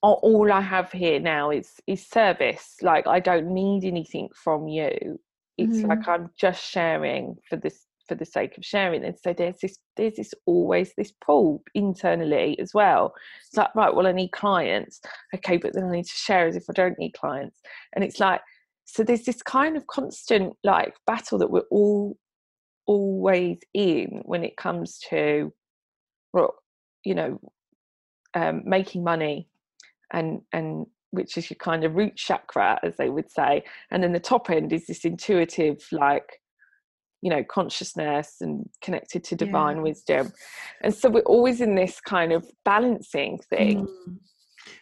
all 0.00 0.52
i 0.52 0.60
have 0.60 0.92
here 0.92 1.18
now 1.18 1.50
is 1.50 1.80
is 1.86 2.06
service. 2.06 2.76
Like 2.82 3.06
i 3.06 3.20
don't 3.20 3.52
need 3.52 3.84
anything 3.84 4.28
from 4.34 4.68
you. 4.68 5.18
It's 5.56 5.78
mm-hmm. 5.78 5.88
like 5.88 6.06
i'm 6.08 6.30
just 6.38 6.62
sharing 6.62 7.36
for 7.48 7.56
this 7.56 7.84
for 8.06 8.14
the 8.14 8.24
sake 8.24 8.56
of 8.56 8.64
sharing. 8.64 9.04
And 9.04 9.18
so 9.18 9.32
there's 9.32 9.58
this 9.60 9.78
there's 9.96 10.14
this 10.14 10.32
always 10.46 10.92
this 10.96 11.12
pull 11.24 11.62
internally 11.74 12.58
as 12.58 12.72
well. 12.72 13.12
It's 13.46 13.56
like 13.56 13.74
right 13.74 13.94
well 13.94 14.06
i 14.06 14.12
need 14.12 14.32
clients. 14.32 15.00
Okay 15.34 15.56
but 15.56 15.74
then 15.74 15.84
i 15.84 15.90
need 15.90 16.06
to 16.06 16.10
share 16.10 16.46
as 16.46 16.56
if 16.56 16.64
i 16.70 16.72
don't 16.72 16.98
need 16.98 17.12
clients. 17.12 17.60
And 17.94 18.04
it's 18.04 18.20
like 18.20 18.40
so 18.84 19.02
there's 19.02 19.24
this 19.24 19.42
kind 19.42 19.76
of 19.76 19.86
constant 19.88 20.54
like 20.64 20.94
battle 21.06 21.38
that 21.38 21.50
we're 21.50 21.68
all 21.70 22.16
always 22.86 23.58
in 23.74 24.22
when 24.24 24.42
it 24.42 24.56
comes 24.56 24.98
to 25.10 25.52
well, 26.32 26.54
you 27.04 27.14
know 27.14 27.40
um, 28.34 28.62
making 28.64 29.02
money 29.02 29.48
and 30.12 30.42
and 30.52 30.86
which 31.10 31.38
is 31.38 31.48
your 31.48 31.56
kind 31.56 31.84
of 31.84 31.96
root 31.96 32.16
chakra 32.16 32.78
as 32.82 32.96
they 32.96 33.08
would 33.08 33.30
say 33.30 33.64
and 33.90 34.02
then 34.02 34.12
the 34.12 34.20
top 34.20 34.50
end 34.50 34.72
is 34.72 34.86
this 34.86 35.04
intuitive 35.04 35.78
like 35.90 36.40
you 37.22 37.30
know 37.30 37.42
consciousness 37.44 38.36
and 38.40 38.68
connected 38.82 39.24
to 39.24 39.34
divine 39.34 39.76
yeah. 39.76 39.82
wisdom 39.82 40.32
and 40.82 40.94
so 40.94 41.08
we're 41.08 41.20
always 41.22 41.60
in 41.60 41.74
this 41.74 42.00
kind 42.00 42.32
of 42.32 42.46
balancing 42.64 43.38
thing 43.50 43.86
mm. 43.86 44.16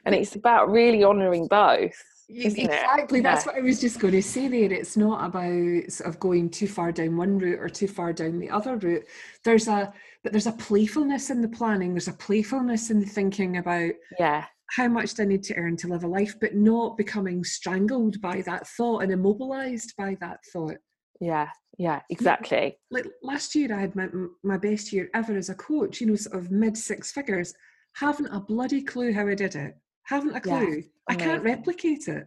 and 0.04 0.14
it's 0.14 0.34
about 0.34 0.70
really 0.70 1.04
honoring 1.04 1.46
both 1.46 2.02
exactly 2.28 3.20
that's 3.20 3.46
yeah. 3.46 3.52
what 3.52 3.60
i 3.60 3.64
was 3.64 3.80
just 3.80 4.00
going 4.00 4.12
to 4.12 4.22
say 4.22 4.48
there. 4.48 4.72
It's 4.72 4.96
not 4.96 5.24
about 5.24 5.90
sort 5.90 6.08
of 6.08 6.18
going 6.18 6.50
too 6.50 6.66
far 6.66 6.92
down 6.92 7.16
one 7.16 7.38
route 7.38 7.60
or 7.60 7.68
too 7.68 7.88
far 7.88 8.12
down 8.12 8.38
the 8.38 8.50
other 8.50 8.76
route. 8.76 9.04
There's 9.44 9.68
a 9.68 9.92
but 10.22 10.32
there's 10.32 10.46
a 10.46 10.52
playfulness 10.52 11.30
in 11.30 11.40
the 11.40 11.48
planning. 11.48 11.94
There's 11.94 12.08
a 12.08 12.12
playfulness 12.12 12.90
in 12.90 13.00
the 13.00 13.06
thinking 13.06 13.58
about 13.58 13.92
yeah. 14.18 14.44
how 14.70 14.88
much 14.88 15.14
do 15.14 15.22
i 15.22 15.26
need 15.26 15.44
to 15.44 15.54
earn 15.54 15.76
to 15.78 15.88
live 15.88 16.04
a 16.04 16.08
life 16.08 16.34
but 16.40 16.54
not 16.54 16.96
becoming 16.96 17.44
strangled 17.44 18.20
by 18.20 18.42
that 18.42 18.66
thought 18.68 19.02
and 19.02 19.12
immobilized 19.12 19.94
by 19.96 20.16
that 20.20 20.40
thought. 20.52 20.76
Yeah 21.20 21.48
yeah 21.78 22.00
exactly. 22.08 22.78
like 22.90 23.06
last 23.22 23.54
year 23.54 23.74
i 23.74 23.78
had 23.78 23.94
my, 23.94 24.08
my 24.42 24.56
best 24.56 24.94
year 24.94 25.10
ever 25.12 25.36
as 25.36 25.50
a 25.50 25.54
coach 25.54 26.00
you 26.00 26.06
know 26.06 26.16
sort 26.16 26.36
of 26.36 26.50
mid 26.50 26.76
six 26.76 27.12
figures. 27.12 27.54
Haven't 27.96 28.34
a 28.34 28.40
bloody 28.40 28.82
clue 28.82 29.12
how 29.12 29.28
i 29.28 29.34
did 29.34 29.54
it 29.54 29.74
haven't 30.06 30.36
a 30.36 30.40
clue. 30.40 30.76
Yeah, 30.76 30.82
I 31.08 31.14
can't 31.14 31.42
replicate 31.42 32.08
it. 32.08 32.26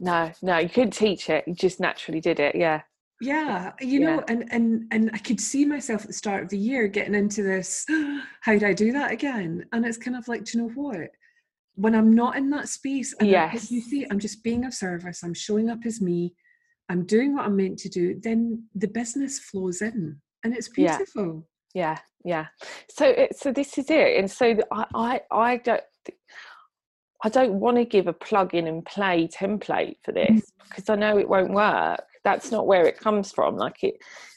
No, 0.00 0.32
no, 0.42 0.58
you 0.58 0.68
couldn't 0.68 0.92
teach 0.92 1.30
it. 1.30 1.44
You 1.46 1.54
just 1.54 1.80
naturally 1.80 2.20
did 2.20 2.40
it. 2.40 2.54
Yeah. 2.54 2.82
Yeah, 3.20 3.72
you 3.80 4.00
know, 4.00 4.16
yeah. 4.16 4.24
and 4.28 4.44
and 4.50 4.84
and 4.90 5.10
I 5.14 5.18
could 5.18 5.40
see 5.40 5.64
myself 5.64 6.02
at 6.02 6.08
the 6.08 6.12
start 6.12 6.42
of 6.42 6.48
the 6.48 6.58
year 6.58 6.88
getting 6.88 7.14
into 7.14 7.42
this. 7.42 7.86
How 8.42 8.58
do 8.58 8.66
I 8.66 8.72
do 8.72 8.92
that 8.92 9.12
again? 9.12 9.64
And 9.72 9.86
it's 9.86 9.96
kind 9.96 10.16
of 10.16 10.26
like, 10.26 10.44
do 10.44 10.58
you 10.58 10.64
know 10.64 10.72
what? 10.74 11.10
When 11.76 11.94
I'm 11.94 12.12
not 12.12 12.36
in 12.36 12.50
that 12.50 12.68
space, 12.68 13.14
and 13.20 13.28
yes. 13.28 13.70
you 13.70 13.80
see, 13.80 14.06
I'm 14.10 14.18
just 14.18 14.42
being 14.42 14.64
of 14.64 14.74
service. 14.74 15.22
I'm 15.22 15.34
showing 15.34 15.70
up 15.70 15.86
as 15.86 16.00
me. 16.00 16.34
I'm 16.88 17.06
doing 17.06 17.34
what 17.34 17.46
I'm 17.46 17.56
meant 17.56 17.78
to 17.80 17.88
do, 17.88 18.20
then 18.20 18.64
the 18.74 18.88
business 18.88 19.38
flows 19.38 19.80
in 19.80 20.20
and 20.42 20.54
it's 20.54 20.68
beautiful. 20.68 21.46
Yeah, 21.74 21.98
yeah. 22.24 22.46
yeah. 22.60 22.66
So, 22.90 23.06
it, 23.06 23.36
so 23.36 23.52
this 23.52 23.78
is 23.78 23.86
it. 23.88 24.18
And 24.18 24.30
so 24.30 24.56
I, 24.70 24.84
I, 24.94 25.20
I 25.30 25.56
don't, 25.58 25.82
I 27.24 27.30
don't 27.30 27.54
want 27.54 27.78
to 27.78 27.86
give 27.86 28.06
a 28.06 28.12
plug 28.12 28.54
in 28.54 28.66
and 28.66 28.84
play 28.84 29.26
template 29.26 29.96
for 30.04 30.12
this 30.12 30.52
because 30.68 30.90
I 30.90 30.94
know 30.94 31.18
it 31.18 31.28
won't 31.28 31.54
work. 31.54 32.04
That's 32.22 32.52
not 32.52 32.66
where 32.66 32.86
it 32.86 33.00
comes 33.00 33.32
from. 33.32 33.56
Like 33.56 33.82
it, 33.82 33.94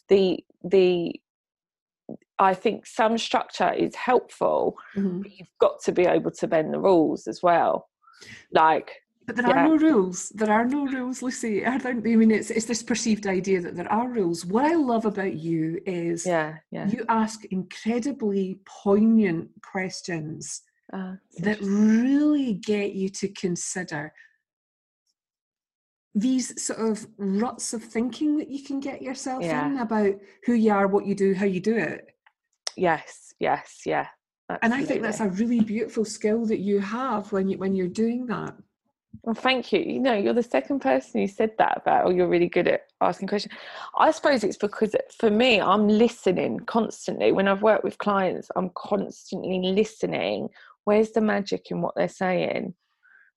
the, 0.08 0.40
the, 0.64 1.14
I 2.40 2.54
think 2.54 2.86
some 2.86 3.18
structure 3.18 3.74
is 3.74 3.94
helpful, 3.94 4.78
mm-hmm. 4.96 5.22
but 5.22 5.38
you've 5.38 5.52
got 5.60 5.82
to 5.84 5.92
be 5.92 6.06
able 6.06 6.32
to 6.32 6.48
bend 6.48 6.74
the 6.74 6.80
rules 6.80 7.28
as 7.28 7.44
well. 7.44 7.90
Like 8.54 8.92
but 9.26 9.36
there 9.36 9.48
yeah. 9.50 9.66
are 9.66 9.68
no 9.68 9.76
rules. 9.76 10.30
There 10.30 10.50
are 10.50 10.66
no 10.66 10.86
rules, 10.86 11.22
Lucy. 11.22 11.66
I 11.66 11.78
mean, 11.80 12.32
it's 12.32 12.50
it's 12.50 12.66
this 12.66 12.82
perceived 12.82 13.28
idea 13.28 13.60
that 13.60 13.76
there 13.76 13.92
are 13.92 14.08
rules. 14.08 14.46
What 14.46 14.64
I 14.64 14.76
love 14.76 15.06
about 15.06 15.34
you 15.34 15.82
is, 15.86 16.26
yeah, 16.26 16.56
yeah. 16.72 16.88
you 16.88 17.04
ask 17.10 17.44
incredibly 17.52 18.62
poignant 18.66 19.50
questions 19.62 20.62
uh, 20.94 21.16
that 21.40 21.60
really 21.62 22.54
get 22.54 22.94
you 22.94 23.10
to 23.10 23.28
consider 23.30 24.14
these 26.16 26.62
sort 26.62 26.80
of 26.80 27.06
ruts 27.18 27.74
of 27.74 27.84
thinking 27.84 28.38
that 28.38 28.50
you 28.50 28.64
can 28.64 28.80
get 28.80 29.02
yourself 29.02 29.44
yeah. 29.44 29.68
in 29.68 29.78
about 29.78 30.16
who 30.46 30.54
you 30.54 30.72
are, 30.72 30.88
what 30.88 31.06
you 31.06 31.14
do, 31.14 31.36
how 31.36 31.46
you 31.46 31.60
do 31.60 31.76
it. 31.76 32.10
Yes, 32.76 33.34
yes, 33.40 33.82
yeah. 33.86 34.08
Absolutely. 34.50 34.66
And 34.66 34.74
I 34.74 34.88
think 34.88 35.02
that's 35.02 35.20
a 35.20 35.28
really 35.28 35.60
beautiful 35.60 36.06
skill 36.06 36.46
that 36.46 36.60
you 36.60 36.80
have 36.80 37.32
when 37.32 37.50
you 37.50 37.58
when 37.58 37.76
you're 37.76 37.88
doing 37.88 38.26
that. 38.28 38.56
Well, 39.24 39.36
thank 39.36 39.74
you. 39.74 39.80
You 39.80 40.00
know, 40.00 40.14
you're 40.14 40.34
the 40.34 40.44
second 40.44 40.80
person 40.80 41.22
who 41.22 41.28
said 41.28 41.52
that 41.58 41.78
about, 41.78 42.06
oh, 42.06 42.12
you're 42.12 42.28
really 42.28 42.48
good 42.48 42.68
at 42.68 42.84
asking 43.02 43.28
questions. 43.28 43.54
I 43.98 44.12
suppose 44.12 44.44
it's 44.44 44.58
because 44.58 44.96
for 45.18 45.30
me, 45.30 45.60
I'm 45.60 45.88
listening 45.88 46.60
constantly. 46.62 47.32
When 47.32 47.48
I've 47.48 47.62
worked 47.62 47.84
with 47.84 47.98
clients, 47.98 48.50
I'm 48.56 48.70
constantly 48.76 49.60
listening. 49.60 50.50
Where's 50.88 51.12
the 51.12 51.20
magic 51.20 51.66
in 51.70 51.82
what 51.82 51.96
they're 51.98 52.08
saying? 52.08 52.74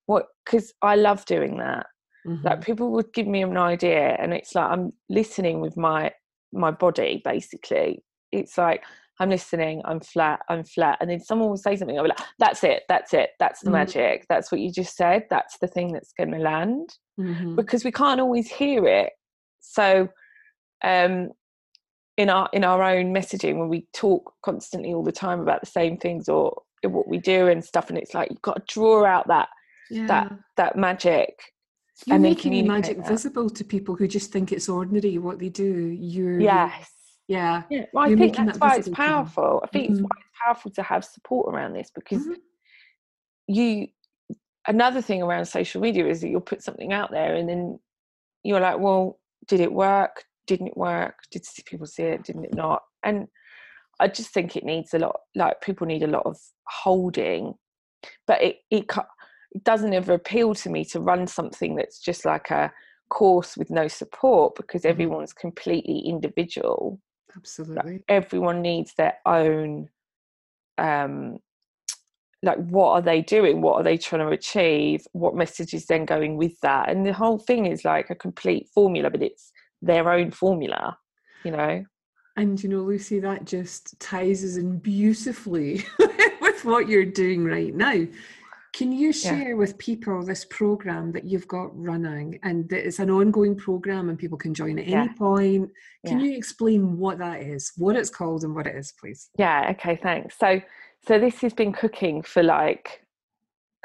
What? 0.05 0.27
Because 0.45 0.73
I 0.81 0.95
love 0.95 1.25
doing 1.25 1.57
that. 1.57 1.85
Mm-hmm. 2.25 2.47
Like 2.47 2.63
people 2.63 2.91
would 2.93 3.11
give 3.13 3.27
me 3.27 3.43
an 3.43 3.57
idea, 3.57 4.15
and 4.21 4.33
it's 4.33 4.55
like 4.55 4.71
I'm 4.71 4.93
listening 5.09 5.59
with 5.59 5.75
my 5.75 6.13
my 6.53 6.71
body. 6.71 7.21
Basically, 7.25 8.05
it's 8.31 8.57
like 8.57 8.85
I'm 9.19 9.29
listening, 9.29 9.81
I'm 9.83 9.99
flat, 9.99 10.39
I'm 10.47 10.63
flat. 10.63 10.99
And 11.01 11.09
then 11.09 11.19
someone 11.19 11.49
will 11.49 11.57
say 11.57 11.75
something, 11.75 11.97
I'll 11.97 12.05
be 12.05 12.09
like, 12.09 12.25
that's 12.39 12.63
it, 12.63 12.83
that's 12.87 13.13
it, 13.13 13.31
that's 13.37 13.59
the 13.59 13.65
mm-hmm. 13.65 13.79
magic, 13.79 14.25
that's 14.29 14.49
what 14.49 14.61
you 14.61 14.71
just 14.71 14.95
said, 14.95 15.25
that's 15.29 15.57
the 15.59 15.67
thing 15.67 15.91
that's 15.91 16.13
going 16.13 16.31
to 16.31 16.37
land. 16.37 16.89
Mm-hmm. 17.19 17.55
Because 17.57 17.83
we 17.83 17.91
can't 17.91 18.21
always 18.21 18.49
hear 18.49 18.87
it. 18.87 19.11
So, 19.59 20.07
um, 20.85 21.31
in 22.15 22.29
our 22.29 22.49
in 22.53 22.63
our 22.63 22.81
own 22.81 23.13
messaging, 23.13 23.57
when 23.57 23.67
we 23.67 23.87
talk 23.93 24.31
constantly 24.41 24.93
all 24.93 25.03
the 25.03 25.11
time 25.11 25.41
about 25.41 25.59
the 25.59 25.67
same 25.67 25.97
things 25.97 26.29
or 26.29 26.61
what 26.89 27.07
we 27.07 27.17
do 27.19 27.47
and 27.47 27.63
stuff, 27.63 27.89
and 27.89 27.97
it's 27.97 28.13
like 28.13 28.29
you've 28.29 28.41
got 28.41 28.67
to 28.67 28.73
draw 28.73 29.05
out 29.05 29.27
that 29.27 29.49
yeah. 29.89 30.07
that 30.07 30.33
that 30.57 30.75
magic. 30.75 31.41
You're 32.07 32.15
and 32.15 32.23
making 32.23 32.65
magic 32.65 32.97
that. 32.97 33.07
visible 33.07 33.47
to 33.51 33.63
people 33.63 33.95
who 33.95 34.07
just 34.07 34.31
think 34.31 34.51
it's 34.51 34.67
ordinary 34.67 35.19
what 35.19 35.37
they 35.37 35.49
do. 35.49 35.63
You're 35.63 36.39
yes 36.39 36.89
yeah. 37.31 37.63
Yeah. 37.69 37.85
Well, 37.93 38.11
I 38.11 38.15
think 38.15 38.35
that's 38.35 38.57
that 38.57 38.61
why 38.61 38.75
it's 38.75 38.89
powerful. 38.89 39.61
I 39.63 39.67
think 39.67 39.85
mm-hmm. 39.85 39.93
it's 39.93 40.01
why 40.01 40.09
it's 40.19 40.39
powerful 40.45 40.71
to 40.71 40.83
have 40.83 41.05
support 41.05 41.53
around 41.53 41.71
this 41.71 41.89
because 41.89 42.23
mm-hmm. 42.23 42.33
you 43.47 43.87
another 44.67 45.01
thing 45.01 45.21
around 45.21 45.45
social 45.45 45.79
media 45.79 46.05
is 46.07 46.19
that 46.21 46.27
you'll 46.27 46.41
put 46.41 46.61
something 46.61 46.91
out 46.91 47.09
there 47.09 47.35
and 47.35 47.47
then 47.47 47.79
you're 48.43 48.59
like, 48.59 48.79
well, 48.79 49.17
did 49.47 49.61
it 49.61 49.71
work? 49.71 50.25
Didn't 50.45 50.67
it 50.67 50.77
work? 50.77 51.19
Did 51.31 51.45
people 51.65 51.87
see 51.87 52.03
it? 52.03 52.23
Didn't 52.23 52.43
it 52.43 52.53
not? 52.53 52.81
And 53.01 53.29
I 54.01 54.07
just 54.07 54.33
think 54.33 54.55
it 54.55 54.65
needs 54.65 54.93
a 54.93 54.99
lot. 54.99 55.21
Like 55.35 55.61
people 55.61 55.87
need 55.87 56.03
a 56.03 56.07
lot 56.07 56.25
of 56.25 56.37
holding, 56.67 57.53
but 58.27 58.41
it 58.41 58.57
it, 58.69 58.85
it 59.53 59.63
doesn't 59.63 59.93
ever 59.93 60.13
appeal 60.13 60.55
to 60.55 60.69
me 60.69 60.83
to 60.85 60.99
run 60.99 61.27
something 61.27 61.75
that's 61.75 61.99
just 61.99 62.25
like 62.25 62.51
a 62.51 62.71
course 63.11 63.57
with 63.57 63.69
no 63.69 63.87
support 63.87 64.55
because 64.55 64.81
mm-hmm. 64.81 64.91
everyone's 64.91 65.33
completely 65.33 65.99
individual 65.99 66.99
absolutely 67.35 68.01
everyone 68.07 68.61
needs 68.61 68.93
their 68.95 69.15
own 69.25 69.87
um 70.77 71.37
like 72.41 72.57
what 72.57 72.91
are 72.91 73.01
they 73.01 73.21
doing 73.21 73.61
what 73.61 73.75
are 73.75 73.83
they 73.83 73.97
trying 73.97 74.25
to 74.25 74.33
achieve 74.33 75.05
what 75.11 75.35
message 75.35 75.73
is 75.73 75.85
then 75.87 76.05
going 76.05 76.37
with 76.37 76.57
that 76.61 76.89
and 76.89 77.05
the 77.05 77.13
whole 77.13 77.37
thing 77.37 77.65
is 77.65 77.83
like 77.83 78.09
a 78.09 78.15
complete 78.15 78.67
formula 78.73 79.09
but 79.09 79.21
it's 79.21 79.51
their 79.81 80.09
own 80.09 80.31
formula 80.31 80.97
you 81.43 81.51
know 81.51 81.83
and 82.37 82.61
you 82.63 82.69
know 82.69 82.81
lucy 82.81 83.19
that 83.19 83.45
just 83.45 83.99
ties 83.99 84.43
us 84.43 84.57
in 84.57 84.77
beautifully 84.77 85.85
with 86.41 86.63
what 86.63 86.87
you're 86.87 87.05
doing 87.05 87.43
right 87.43 87.75
now 87.75 88.05
can 88.73 88.93
you 88.93 89.11
share 89.11 89.49
yeah. 89.49 89.55
with 89.55 89.77
people 89.77 90.23
this 90.23 90.45
program 90.45 91.11
that 91.11 91.25
you've 91.25 91.47
got 91.47 91.77
running 91.77 92.39
and 92.43 92.69
that 92.69 92.87
it's 92.87 92.99
an 92.99 93.09
ongoing 93.09 93.55
program 93.55 94.07
and 94.07 94.17
people 94.17 94.37
can 94.37 94.53
join 94.53 94.79
at 94.79 94.87
yeah. 94.87 95.03
any 95.03 95.13
point? 95.13 95.69
Can 96.05 96.19
yeah. 96.19 96.27
you 96.27 96.37
explain 96.37 96.97
what 96.97 97.17
that 97.17 97.41
is, 97.41 97.73
what 97.75 97.97
it's 97.97 98.09
called 98.09 98.45
and 98.45 98.55
what 98.55 98.67
it 98.67 98.75
is, 98.75 98.93
please? 98.97 99.29
Yeah, 99.37 99.67
okay, 99.71 99.99
thanks. 100.01 100.37
So 100.39 100.61
so 101.05 101.19
this 101.19 101.41
has 101.41 101.53
been 101.53 101.73
cooking 101.73 102.21
for 102.21 102.43
like 102.43 103.01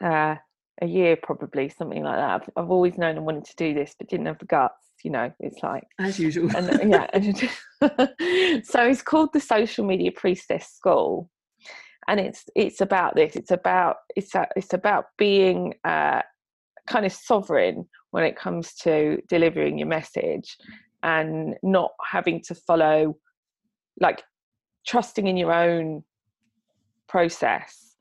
uh, 0.02 0.36
a 0.82 0.86
year 0.86 1.16
probably, 1.16 1.68
something 1.68 2.02
like 2.02 2.16
that. 2.16 2.42
I've, 2.42 2.50
I've, 2.56 2.70
always 2.70 2.98
known 2.98 3.16
I 3.16 3.20
wanted 3.20 3.46
to 3.46 3.56
do 3.56 3.74
this 3.74 3.94
but 3.98 4.08
didn't 4.08 4.26
have 4.26 4.38
the 4.38 4.44
guts, 4.44 4.85
you 5.04 5.10
know, 5.10 5.32
it's 5.40 5.62
like 5.62 5.84
as 6.00 6.18
usual. 6.18 6.50
And, 6.56 6.90
yeah. 6.90 7.10
so 8.64 8.84
it's 8.84 9.02
called 9.02 9.30
the 9.32 9.40
Social 9.40 9.84
Media 9.84 10.10
Priestess 10.12 10.68
School 10.68 11.30
and 12.08 12.20
it's 12.20 12.44
it's 12.54 12.80
about 12.80 13.14
this 13.14 13.36
it's 13.36 13.50
about 13.50 13.96
it's 14.14 14.34
a, 14.34 14.46
it's 14.56 14.72
about 14.72 15.06
being 15.18 15.74
uh, 15.84 16.22
kind 16.86 17.04
of 17.04 17.12
sovereign 17.12 17.86
when 18.10 18.24
it 18.24 18.36
comes 18.36 18.74
to 18.74 19.20
delivering 19.28 19.78
your 19.78 19.88
message 19.88 20.56
and 21.02 21.54
not 21.62 21.90
having 22.04 22.40
to 22.42 22.54
follow 22.54 23.16
like 24.00 24.22
trusting 24.86 25.26
in 25.26 25.36
your 25.36 25.52
own 25.52 26.02
process 27.08 27.96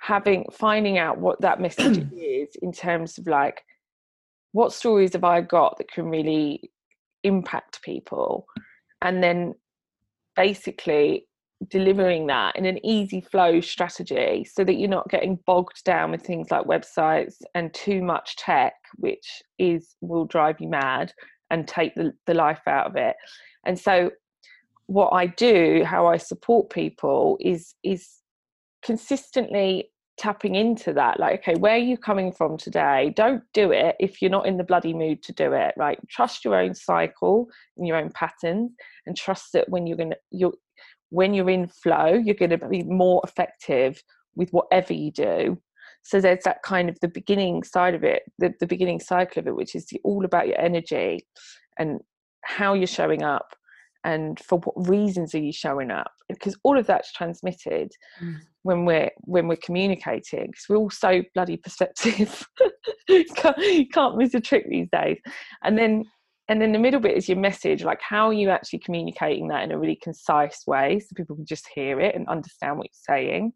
having 0.00 0.44
finding 0.52 0.98
out 0.98 1.18
what 1.18 1.40
that 1.40 1.60
message 1.60 2.04
is 2.16 2.48
in 2.62 2.72
terms 2.72 3.18
of 3.18 3.26
like 3.26 3.62
what 4.54 4.72
stories 4.72 5.14
have 5.14 5.24
i 5.24 5.40
got 5.40 5.76
that 5.78 5.90
can 5.90 6.08
really 6.08 6.70
impact 7.24 7.82
people? 7.82 8.46
And 9.02 9.20
then 9.20 9.54
basically 10.36 11.26
delivering 11.68 12.28
that 12.28 12.54
in 12.54 12.64
an 12.64 12.84
easy 12.86 13.20
flow 13.20 13.60
strategy 13.60 14.46
so 14.48 14.62
that 14.62 14.74
you're 14.74 14.88
not 14.88 15.08
getting 15.08 15.40
bogged 15.44 15.82
down 15.84 16.12
with 16.12 16.22
things 16.22 16.52
like 16.52 16.66
websites 16.66 17.34
and 17.56 17.74
too 17.74 18.00
much 18.02 18.36
tech 18.36 18.74
which 18.96 19.42
is 19.58 19.96
will 20.00 20.24
drive 20.24 20.60
you 20.60 20.68
mad 20.68 21.12
and 21.50 21.66
take 21.66 21.94
the, 21.96 22.12
the 22.26 22.34
life 22.34 22.60
out 22.68 22.86
of 22.86 22.96
it. 22.96 23.16
And 23.66 23.78
so 23.78 24.10
what 24.86 25.08
i 25.14 25.24
do 25.24 25.82
how 25.82 26.06
i 26.06 26.18
support 26.18 26.68
people 26.68 27.38
is 27.40 27.74
is 27.82 28.18
consistently 28.84 29.90
tapping 30.16 30.54
into 30.54 30.92
that 30.92 31.18
like 31.18 31.40
okay 31.40 31.56
where 31.58 31.74
are 31.74 31.78
you 31.78 31.96
coming 31.96 32.30
from 32.30 32.56
today? 32.56 33.12
Don't 33.16 33.42
do 33.52 33.72
it 33.72 33.96
if 33.98 34.22
you're 34.22 34.30
not 34.30 34.46
in 34.46 34.56
the 34.56 34.64
bloody 34.64 34.94
mood 34.94 35.22
to 35.24 35.32
do 35.32 35.52
it 35.52 35.74
right? 35.76 35.98
Trust 36.08 36.44
your 36.44 36.54
own 36.54 36.74
cycle 36.74 37.48
and 37.76 37.86
your 37.86 37.96
own 37.96 38.10
patterns 38.10 38.72
and 39.06 39.16
trust 39.16 39.52
that 39.54 39.68
when 39.68 39.86
you're 39.86 39.96
gonna 39.96 40.16
you're 40.30 40.54
when 41.14 41.32
you're 41.32 41.50
in 41.50 41.68
flow, 41.68 42.14
you're 42.14 42.34
to 42.34 42.58
be 42.68 42.82
more 42.82 43.22
effective 43.24 44.02
with 44.34 44.50
whatever 44.50 44.92
you 44.92 45.12
do. 45.12 45.56
So 46.02 46.20
there's 46.20 46.42
that 46.44 46.62
kind 46.62 46.88
of 46.88 46.98
the 47.00 47.08
beginning 47.08 47.62
side 47.62 47.94
of 47.94 48.02
it, 48.02 48.24
the, 48.38 48.52
the 48.58 48.66
beginning 48.66 48.98
cycle 48.98 49.40
of 49.40 49.46
it, 49.46 49.54
which 49.54 49.76
is 49.76 49.88
all 50.02 50.24
about 50.24 50.48
your 50.48 50.60
energy 50.60 51.26
and 51.78 52.00
how 52.42 52.74
you're 52.74 52.86
showing 52.86 53.22
up 53.22 53.54
and 54.04 54.38
for 54.38 54.58
what 54.58 54.88
reasons 54.88 55.34
are 55.34 55.40
you 55.40 55.52
showing 55.52 55.90
up? 55.90 56.12
Because 56.28 56.56
all 56.62 56.78
of 56.78 56.86
that's 56.86 57.12
transmitted 57.12 57.90
mm. 58.22 58.36
when 58.62 58.84
we're 58.84 59.10
when 59.22 59.48
we're 59.48 59.56
communicating 59.56 60.46
because 60.46 60.66
we're 60.68 60.76
all 60.76 60.90
so 60.90 61.22
bloody 61.34 61.56
perceptive. 61.56 62.46
You, 63.08 63.24
can't, 63.36 63.58
you 63.58 63.88
can't 63.88 64.16
miss 64.16 64.34
a 64.34 64.40
trick 64.40 64.66
these 64.68 64.88
days. 64.92 65.18
And 65.62 65.78
then 65.78 66.04
and 66.48 66.60
then 66.60 66.72
the 66.72 66.78
middle 66.78 67.00
bit 67.00 67.16
is 67.16 67.28
your 67.28 67.38
message 67.38 67.82
like 67.82 68.00
how 68.02 68.28
are 68.28 68.34
you 68.34 68.50
actually 68.50 68.80
communicating 68.80 69.48
that 69.48 69.64
in 69.64 69.72
a 69.72 69.78
really 69.78 69.98
concise 70.02 70.66
way 70.66 71.00
so 71.00 71.06
people 71.16 71.36
can 71.36 71.46
just 71.46 71.66
hear 71.74 72.00
it 72.00 72.14
and 72.14 72.28
understand 72.28 72.76
what 72.76 72.88
you're 72.88 73.16
saying? 73.16 73.52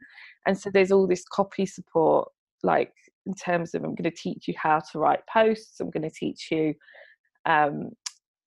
And 0.47 0.59
so 0.59 0.71
there's 0.73 0.91
all 0.91 1.07
this 1.07 1.25
copy 1.31 1.67
support 1.67 2.31
like 2.63 2.93
in 3.27 3.35
terms 3.35 3.75
of 3.75 3.85
i'm 3.85 3.95
going 3.95 4.11
to 4.11 4.17
teach 4.17 4.49
you 4.49 4.55
how 4.57 4.81
to 4.91 4.99
write 4.99 5.21
posts 5.33 5.79
i'm 5.79 5.91
going 5.91 6.03
to 6.03 6.11
teach 6.11 6.49
you 6.51 6.75
um, 7.45 7.91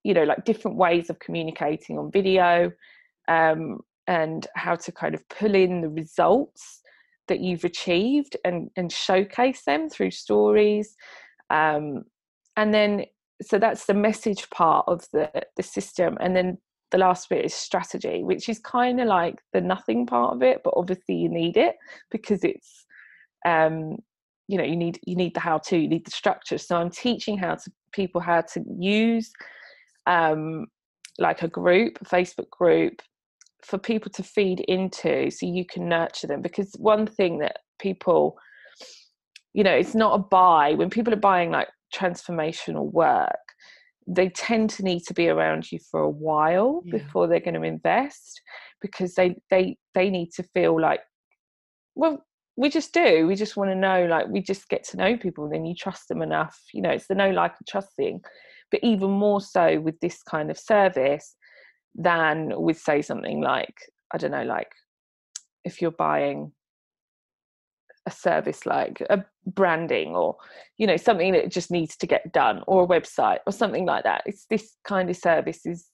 you 0.04 0.14
know 0.14 0.24
like 0.24 0.44
different 0.44 0.76
ways 0.76 1.10
of 1.10 1.18
communicating 1.18 1.98
on 1.98 2.10
video 2.10 2.72
um, 3.28 3.80
and 4.06 4.46
how 4.56 4.74
to 4.74 4.92
kind 4.92 5.14
of 5.14 5.28
pull 5.28 5.54
in 5.54 5.80
the 5.80 5.88
results 5.88 6.80
that 7.28 7.40
you've 7.40 7.64
achieved 7.64 8.36
and 8.44 8.70
and 8.76 8.92
showcase 8.92 9.62
them 9.62 9.88
through 9.88 10.10
stories. 10.10 10.96
Um, 11.50 12.04
and 12.56 12.74
then 12.74 13.06
so 13.40 13.58
that's 13.58 13.86
the 13.86 13.94
message 13.94 14.48
part 14.50 14.84
of 14.88 15.06
the 15.12 15.30
the 15.56 15.62
system. 15.62 16.16
And 16.20 16.36
then 16.36 16.58
the 16.90 16.98
last 16.98 17.30
bit 17.30 17.44
is 17.44 17.54
strategy 17.54 18.22
which 18.22 18.50
is 18.50 18.58
kind 18.58 19.00
of 19.00 19.06
like 19.08 19.40
the 19.54 19.60
nothing 19.62 20.04
part 20.04 20.34
of 20.34 20.42
it 20.42 20.60
but 20.62 20.74
obviously 20.76 21.14
you 21.14 21.28
need 21.28 21.56
it 21.56 21.76
because 22.10 22.44
it's 22.44 22.84
um 23.46 23.96
you 24.46 24.58
know 24.58 24.64
you 24.64 24.76
need 24.76 25.00
you 25.06 25.16
need 25.16 25.34
the 25.34 25.40
how 25.40 25.56
to 25.56 25.78
you 25.78 25.88
need 25.88 26.04
the 26.04 26.10
structure. 26.10 26.58
So 26.58 26.76
i'm 26.76 26.90
teaching 26.90 27.38
how 27.38 27.54
to 27.54 27.72
people 27.92 28.20
how 28.20 28.42
to 28.42 28.62
use 28.78 29.32
um 30.06 30.66
like 31.18 31.42
a 31.42 31.48
group 31.48 31.98
a 32.00 32.04
facebook 32.04 32.50
group 32.50 33.02
for 33.62 33.78
people 33.78 34.10
to 34.10 34.22
feed 34.22 34.60
into 34.60 35.30
so 35.30 35.46
you 35.46 35.64
can 35.64 35.88
nurture 35.88 36.26
them 36.26 36.42
because 36.42 36.74
one 36.78 37.06
thing 37.06 37.38
that 37.38 37.58
people 37.78 38.36
you 39.52 39.62
know 39.62 39.72
it's 39.72 39.94
not 39.94 40.14
a 40.14 40.18
buy 40.18 40.74
when 40.74 40.90
people 40.90 41.12
are 41.12 41.16
buying 41.16 41.50
like 41.50 41.68
transformational 41.94 42.90
work 42.92 43.36
they 44.06 44.28
tend 44.30 44.68
to 44.68 44.82
need 44.82 45.00
to 45.00 45.14
be 45.14 45.28
around 45.28 45.70
you 45.70 45.78
for 45.90 46.00
a 46.00 46.10
while 46.10 46.82
yeah. 46.84 46.98
before 46.98 47.28
they're 47.28 47.40
going 47.40 47.54
to 47.54 47.62
invest 47.62 48.40
because 48.80 49.14
they 49.14 49.36
they 49.50 49.76
they 49.94 50.10
need 50.10 50.30
to 50.32 50.42
feel 50.42 50.80
like 50.80 51.00
well 51.94 52.24
we 52.56 52.68
just 52.68 52.92
do 52.92 53.26
we 53.26 53.34
just 53.34 53.56
want 53.56 53.70
to 53.70 53.76
know 53.76 54.06
like 54.06 54.26
we 54.28 54.40
just 54.40 54.68
get 54.68 54.84
to 54.84 54.96
know 54.96 55.16
people 55.16 55.44
and 55.44 55.52
then 55.52 55.64
you 55.64 55.74
trust 55.74 56.08
them 56.08 56.22
enough 56.22 56.58
you 56.72 56.82
know 56.82 56.90
it's 56.90 57.06
the 57.06 57.14
know 57.14 57.30
like 57.30 57.52
and 57.52 57.66
trust 57.66 57.94
thing 57.96 58.20
but 58.72 58.82
even 58.82 59.10
more 59.10 59.40
so 59.40 59.78
with 59.80 60.00
this 60.00 60.22
kind 60.22 60.50
of 60.50 60.58
service 60.58 61.36
than 61.94 62.52
with 62.60 62.78
say 62.78 63.02
something 63.02 63.40
like 63.40 63.74
i 64.12 64.18
don't 64.18 64.32
know 64.32 64.42
like 64.42 64.72
if 65.64 65.80
you're 65.80 65.92
buying 65.92 66.50
a 68.06 68.10
service 68.10 68.66
like 68.66 69.00
a 69.10 69.24
branding 69.46 70.16
or 70.16 70.36
you 70.78 70.86
know 70.86 70.96
something 70.96 71.32
that 71.32 71.50
just 71.50 71.70
needs 71.70 71.96
to 71.96 72.06
get 72.06 72.32
done 72.32 72.62
or 72.66 72.84
a 72.84 72.86
website 72.86 73.38
or 73.46 73.52
something 73.52 73.86
like 73.86 74.02
that 74.02 74.22
it's 74.26 74.46
this 74.46 74.76
kind 74.84 75.08
of 75.08 75.16
service 75.16 75.64
is 75.66 75.86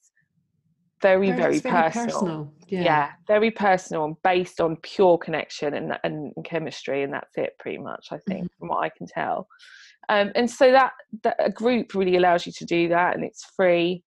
very 1.00 1.30
very, 1.30 1.58
very 1.58 1.60
personal, 1.60 2.06
personal. 2.06 2.54
Yeah. 2.66 2.82
yeah. 2.82 3.10
very 3.26 3.50
personal 3.50 4.04
and 4.04 4.16
based 4.24 4.60
on 4.60 4.76
pure 4.76 5.18
connection 5.18 5.74
and, 5.74 5.98
and 6.02 6.32
chemistry 6.44 7.02
and 7.02 7.12
that's 7.12 7.36
it 7.36 7.52
pretty 7.58 7.78
much 7.78 8.08
i 8.10 8.18
think 8.26 8.44
mm-hmm. 8.44 8.58
from 8.58 8.68
what 8.68 8.84
i 8.84 8.88
can 8.88 9.06
tell 9.06 9.48
um, 10.08 10.30
and 10.34 10.50
so 10.50 10.72
that, 10.72 10.92
that 11.22 11.36
a 11.38 11.50
group 11.50 11.94
really 11.94 12.16
allows 12.16 12.46
you 12.46 12.52
to 12.52 12.64
do 12.64 12.88
that 12.88 13.14
and 13.14 13.24
it's 13.24 13.44
free 13.56 14.02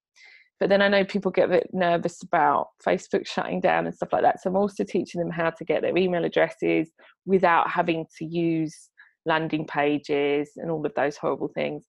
but 0.61 0.69
then 0.69 0.83
I 0.83 0.89
know 0.89 1.03
people 1.03 1.31
get 1.31 1.49
a 1.49 1.53
bit 1.53 1.69
nervous 1.73 2.21
about 2.21 2.67
Facebook 2.85 3.25
shutting 3.25 3.61
down 3.61 3.87
and 3.87 3.95
stuff 3.95 4.13
like 4.13 4.21
that. 4.21 4.43
So 4.43 4.51
I'm 4.51 4.55
also 4.55 4.83
teaching 4.83 5.19
them 5.19 5.31
how 5.31 5.49
to 5.49 5.65
get 5.65 5.81
their 5.81 5.97
email 5.97 6.23
addresses 6.23 6.91
without 7.25 7.67
having 7.67 8.05
to 8.19 8.25
use 8.25 8.89
landing 9.25 9.65
pages 9.65 10.51
and 10.57 10.69
all 10.69 10.85
of 10.85 10.93
those 10.93 11.17
horrible 11.17 11.47
things. 11.47 11.85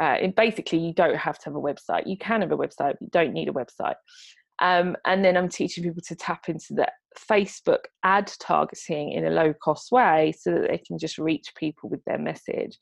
Uh, 0.00 0.16
and 0.22 0.34
basically, 0.34 0.78
you 0.78 0.94
don't 0.94 1.18
have 1.18 1.38
to 1.40 1.44
have 1.50 1.54
a 1.54 1.60
website. 1.60 2.06
You 2.06 2.16
can 2.16 2.40
have 2.40 2.50
a 2.50 2.56
website, 2.56 2.94
but 2.94 3.02
you 3.02 3.08
don't 3.12 3.34
need 3.34 3.50
a 3.50 3.52
website. 3.52 3.96
Um, 4.60 4.96
and 5.04 5.22
then 5.22 5.36
I'm 5.36 5.50
teaching 5.50 5.84
people 5.84 6.02
to 6.06 6.16
tap 6.16 6.48
into 6.48 6.72
the 6.72 6.90
Facebook 7.30 7.80
ad 8.04 8.32
targeting 8.40 9.12
in 9.12 9.26
a 9.26 9.30
low 9.30 9.52
cost 9.52 9.92
way 9.92 10.32
so 10.38 10.52
that 10.52 10.68
they 10.70 10.78
can 10.78 10.98
just 10.98 11.18
reach 11.18 11.52
people 11.56 11.90
with 11.90 12.02
their 12.06 12.18
message. 12.18 12.78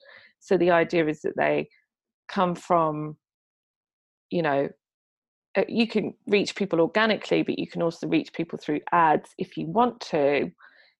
So 0.46 0.56
the 0.56 0.70
idea 0.70 1.06
is 1.08 1.22
that 1.22 1.36
they 1.36 1.68
come 2.28 2.54
from, 2.54 3.16
you 4.30 4.42
know, 4.42 4.68
uh, 5.56 5.64
you 5.68 5.88
can 5.88 6.14
reach 6.28 6.54
people 6.54 6.80
organically, 6.80 7.42
but 7.42 7.58
you 7.58 7.66
can 7.66 7.82
also 7.82 8.06
reach 8.06 8.32
people 8.32 8.58
through 8.58 8.80
ads 8.92 9.30
if 9.38 9.56
you 9.56 9.66
want 9.66 10.00
to. 10.00 10.50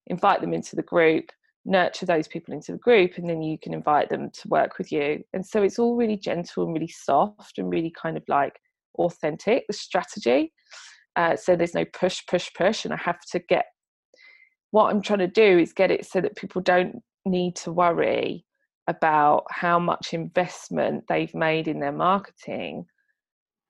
Invite 0.09 0.41
them 0.41 0.53
into 0.53 0.77
the 0.77 0.83
group, 0.83 1.31
nurture 1.65 2.07
those 2.07 2.29
people 2.29 2.55
into 2.55 2.73
the 2.73 2.79
group, 2.79 3.19
and 3.19 3.29
then 3.29 3.43
you 3.43 3.59
can 3.59 3.75
invite 3.75 4.09
them 4.09 4.31
to 4.31 4.49
work 4.49 4.79
with 4.79 4.91
you. 4.91 5.23
And 5.33 5.45
so 5.45 5.63
it's 5.63 5.79
all 5.79 5.97
really 5.97 6.17
gentle 6.17 6.65
and 6.65 6.73
really 6.73 6.89
soft 6.89 7.59
and 7.59 7.71
really 7.71 7.91
kind 7.91 8.17
of 8.17 8.23
like 8.29 8.59
authentic, 8.99 9.65
the 9.67 9.73
strategy. 9.73 10.53
Uh, 11.17 11.37
so 11.37 11.57
there's 11.57 11.75
no 11.75 11.85
push, 11.85 12.23
push, 12.27 12.51
push. 12.57 12.85
And 12.85 12.95
I 12.95 12.99
have 12.99 13.21
to 13.33 13.41
get 13.41 13.67
what 14.71 14.93
I'm 14.93 15.03
trying 15.03 15.21
to 15.21 15.29
do 15.29 15.59
is 15.59 15.73
get 15.73 15.91
it 15.91 16.07
so 16.07 16.21
that 16.21 16.37
people 16.37 16.63
don't 16.63 17.03
need 17.25 17.57
to 17.57 17.73
worry 17.73 18.46
about 18.89 19.45
how 19.51 19.79
much 19.79 20.15
investment 20.15 21.05
they've 21.09 21.35
made 21.35 21.69
in 21.69 21.81
their 21.81 21.93
marketing 21.93 22.87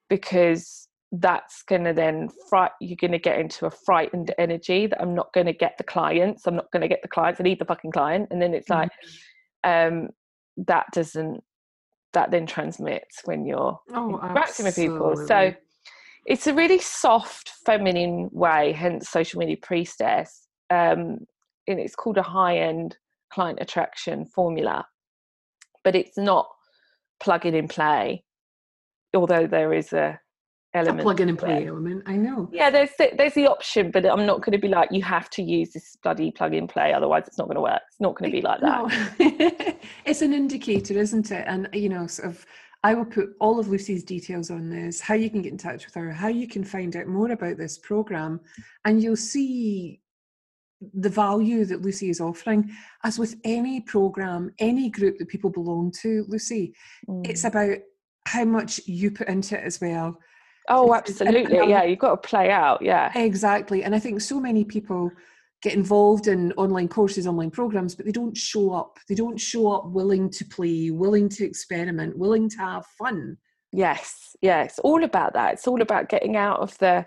because 0.08 0.88
that's 1.12 1.62
going 1.62 1.84
to 1.84 1.92
then 1.92 2.28
fright 2.50 2.72
you're 2.80 2.96
going 3.00 3.12
to 3.12 3.18
get 3.18 3.38
into 3.38 3.64
a 3.64 3.70
frightened 3.70 4.34
energy 4.38 4.86
that 4.86 5.00
i'm 5.00 5.14
not 5.14 5.32
going 5.32 5.46
to 5.46 5.52
get 5.52 5.78
the 5.78 5.84
clients 5.84 6.46
i'm 6.46 6.56
not 6.56 6.70
going 6.72 6.82
to 6.82 6.88
get 6.88 7.00
the 7.00 7.08
clients 7.08 7.40
i 7.40 7.44
need 7.44 7.58
the 7.58 7.64
fucking 7.64 7.92
client. 7.92 8.28
And 8.30 8.40
then 8.40 8.54
it's 8.54 8.68
like 8.68 8.90
mm-hmm. 9.64 9.96
um 9.96 10.08
that 10.66 10.86
doesn't 10.92 11.42
that 12.12 12.30
then 12.30 12.46
transmits 12.46 13.20
when 13.24 13.44
you're 13.44 13.78
oh, 13.92 14.20
interacting 14.22 14.64
with 14.64 14.76
people. 14.76 15.16
So 15.26 15.52
it's 16.24 16.46
a 16.46 16.54
really 16.54 16.78
soft 16.78 17.52
feminine 17.64 18.28
way 18.32 18.72
hence 18.72 19.08
social 19.08 19.38
media 19.38 19.56
priestess 19.62 20.48
um 20.70 21.18
and 21.68 21.78
it's 21.80 21.94
called 21.94 22.16
a 22.16 22.22
high 22.22 22.58
end 22.58 22.96
client 23.32 23.58
attraction 23.60 24.24
formula 24.24 24.86
but 25.86 25.94
it's 25.94 26.18
not 26.18 26.48
plug 27.20 27.46
in 27.46 27.54
and 27.54 27.70
play 27.70 28.24
although 29.14 29.46
there 29.46 29.72
is 29.72 29.92
a 29.92 30.18
element 30.74 31.00
a 31.00 31.02
plug 31.04 31.20
in 31.20 31.28
and 31.28 31.38
play 31.38 31.64
element 31.68 32.02
i 32.06 32.16
know. 32.16 32.50
Yeah 32.52 32.70
there's 32.70 32.90
the, 32.98 33.10
there's 33.16 33.34
the 33.34 33.46
option 33.46 33.92
but 33.92 34.04
i'm 34.04 34.26
not 34.26 34.42
going 34.42 34.50
to 34.50 34.58
be 34.58 34.66
like 34.66 34.90
you 34.90 35.02
have 35.02 35.30
to 35.30 35.42
use 35.42 35.70
this 35.72 35.96
bloody 36.02 36.32
plug 36.32 36.54
in 36.54 36.66
play 36.66 36.92
otherwise 36.92 37.22
it's 37.28 37.38
not 37.38 37.46
going 37.46 37.54
to 37.54 37.62
work. 37.62 37.80
It's 37.88 38.00
not 38.00 38.16
going 38.16 38.30
to 38.30 38.36
be 38.36 38.42
like 38.42 38.60
that. 38.60 39.16
No. 39.20 39.76
it's 40.04 40.22
an 40.22 40.34
indicator 40.34 40.94
isn't 40.98 41.30
it? 41.30 41.44
And 41.46 41.68
you 41.72 41.88
know 41.88 42.08
sort 42.08 42.30
of 42.30 42.44
I 42.82 42.94
will 42.94 43.04
put 43.04 43.30
all 43.40 43.58
of 43.58 43.68
Lucy's 43.68 44.04
details 44.04 44.50
on 44.50 44.68
this, 44.68 45.00
how 45.00 45.14
you 45.14 45.30
can 45.30 45.42
get 45.42 45.52
in 45.52 45.58
touch 45.58 45.86
with 45.86 45.94
her, 45.94 46.12
how 46.12 46.28
you 46.28 46.46
can 46.46 46.62
find 46.62 46.94
out 46.94 47.06
more 47.06 47.30
about 47.32 47.56
this 47.56 47.78
program, 47.78 48.40
and 48.84 49.02
you'll 49.02 49.16
see 49.16 50.00
the 50.94 51.08
value 51.08 51.64
that 51.64 51.82
Lucy 51.82 52.10
is 52.10 52.20
offering. 52.20 52.70
As 53.04 53.18
with 53.18 53.36
any 53.44 53.80
program, 53.80 54.50
any 54.58 54.90
group 54.90 55.18
that 55.18 55.28
people 55.28 55.50
belong 55.50 55.92
to, 56.02 56.24
Lucy, 56.28 56.74
mm. 57.08 57.26
it's 57.26 57.44
about 57.44 57.78
how 58.26 58.44
much 58.44 58.80
you 58.86 59.10
put 59.10 59.28
into 59.28 59.58
it 59.58 59.64
as 59.64 59.80
well. 59.80 60.18
Oh, 60.68 60.94
absolutely. 60.94 61.58
And, 61.58 61.70
yeah, 61.70 61.84
you've 61.84 62.00
got 62.00 62.22
to 62.22 62.28
play 62.28 62.50
out. 62.50 62.82
Yeah. 62.82 63.16
Exactly. 63.16 63.84
And 63.84 63.94
I 63.94 63.98
think 63.98 64.20
so 64.20 64.40
many 64.40 64.64
people 64.64 65.10
get 65.62 65.74
involved 65.74 66.26
in 66.26 66.52
online 66.52 66.88
courses, 66.88 67.26
online 67.26 67.50
programs, 67.50 67.94
but 67.94 68.04
they 68.04 68.12
don't 68.12 68.36
show 68.36 68.72
up. 68.72 68.98
They 69.08 69.14
don't 69.14 69.38
show 69.38 69.72
up 69.72 69.86
willing 69.86 70.28
to 70.30 70.44
play, 70.44 70.90
willing 70.90 71.28
to 71.30 71.44
experiment, 71.44 72.18
willing 72.18 72.48
to 72.50 72.58
have 72.58 72.84
fun. 72.98 73.38
Yes, 73.72 74.36
yeah, 74.42 74.62
it's 74.62 74.78
all 74.80 75.04
about 75.04 75.34
that. 75.34 75.54
It's 75.54 75.66
all 75.66 75.82
about 75.82 76.08
getting 76.08 76.36
out 76.36 76.60
of 76.60 76.76
the 76.78 77.06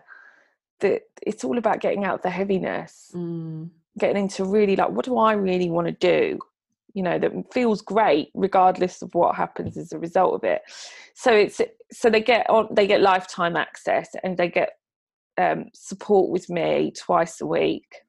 the 0.80 1.02
it's 1.22 1.44
all 1.44 1.58
about 1.58 1.82
getting 1.82 2.06
out 2.06 2.24
the 2.24 2.30
heaviness. 2.30 3.12
Mm. 3.14 3.70
Getting 3.98 4.24
into 4.24 4.46
really 4.46 4.76
like 4.76 4.92
what 4.92 5.06
do 5.06 5.18
I 5.18 5.34
really 5.34 5.70
want 5.70 5.88
to 5.88 5.94
do? 5.94 6.40
you 6.94 7.04
know 7.04 7.20
that 7.20 7.32
feels 7.54 7.82
great 7.82 8.30
regardless 8.34 9.02
of 9.02 9.14
what 9.14 9.36
happens 9.36 9.78
as 9.78 9.92
a 9.92 10.00
result 10.00 10.34
of 10.34 10.44
it 10.44 10.62
so 11.14 11.32
it's 11.32 11.62
so 11.92 12.10
they 12.10 12.22
get 12.22 12.50
on 12.50 12.68
they 12.72 12.88
get 12.88 13.02
lifetime 13.02 13.56
access 13.56 14.10
and 14.24 14.38
they 14.38 14.50
get 14.50 14.78
um, 15.38 15.66
support 15.74 16.30
with 16.30 16.50
me 16.50 16.92
twice 16.92 17.40
a 17.42 17.46
week 17.46 18.02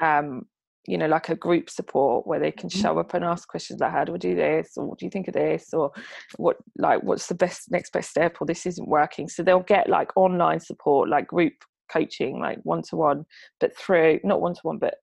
um, 0.00 0.46
you 0.86 0.98
know 0.98 1.06
like 1.06 1.28
a 1.28 1.34
group 1.34 1.70
support 1.70 2.26
where 2.26 2.40
they 2.40 2.52
can 2.52 2.68
mm-hmm. 2.68 2.80
show 2.80 2.98
up 2.98 3.14
and 3.14 3.24
ask 3.24 3.48
questions 3.48 3.80
like 3.80 3.92
how 3.92 4.04
do 4.04 4.12
we 4.12 4.18
do 4.18 4.34
this? 4.34 4.72
Or 4.76 4.86
what 4.86 4.98
do 4.98 5.06
you 5.06 5.10
think 5.10 5.28
of 5.28 5.34
this? 5.34 5.72
Or 5.72 5.92
what 6.36 6.56
like 6.78 7.02
what's 7.02 7.26
the 7.26 7.34
best 7.34 7.70
next 7.70 7.92
best 7.92 8.10
step? 8.10 8.36
Or 8.40 8.46
this 8.46 8.66
isn't 8.66 8.88
working. 8.88 9.28
So 9.28 9.42
they'll 9.42 9.60
get 9.60 9.88
like 9.88 10.10
online 10.16 10.60
support 10.60 11.08
like 11.08 11.26
group 11.26 11.54
coaching 11.92 12.40
like 12.40 12.58
one 12.62 12.82
to 12.82 12.96
one 12.96 13.26
but 13.60 13.76
through 13.76 14.18
not 14.24 14.40
one 14.40 14.54
to 14.54 14.60
one 14.62 14.78
but 14.78 14.94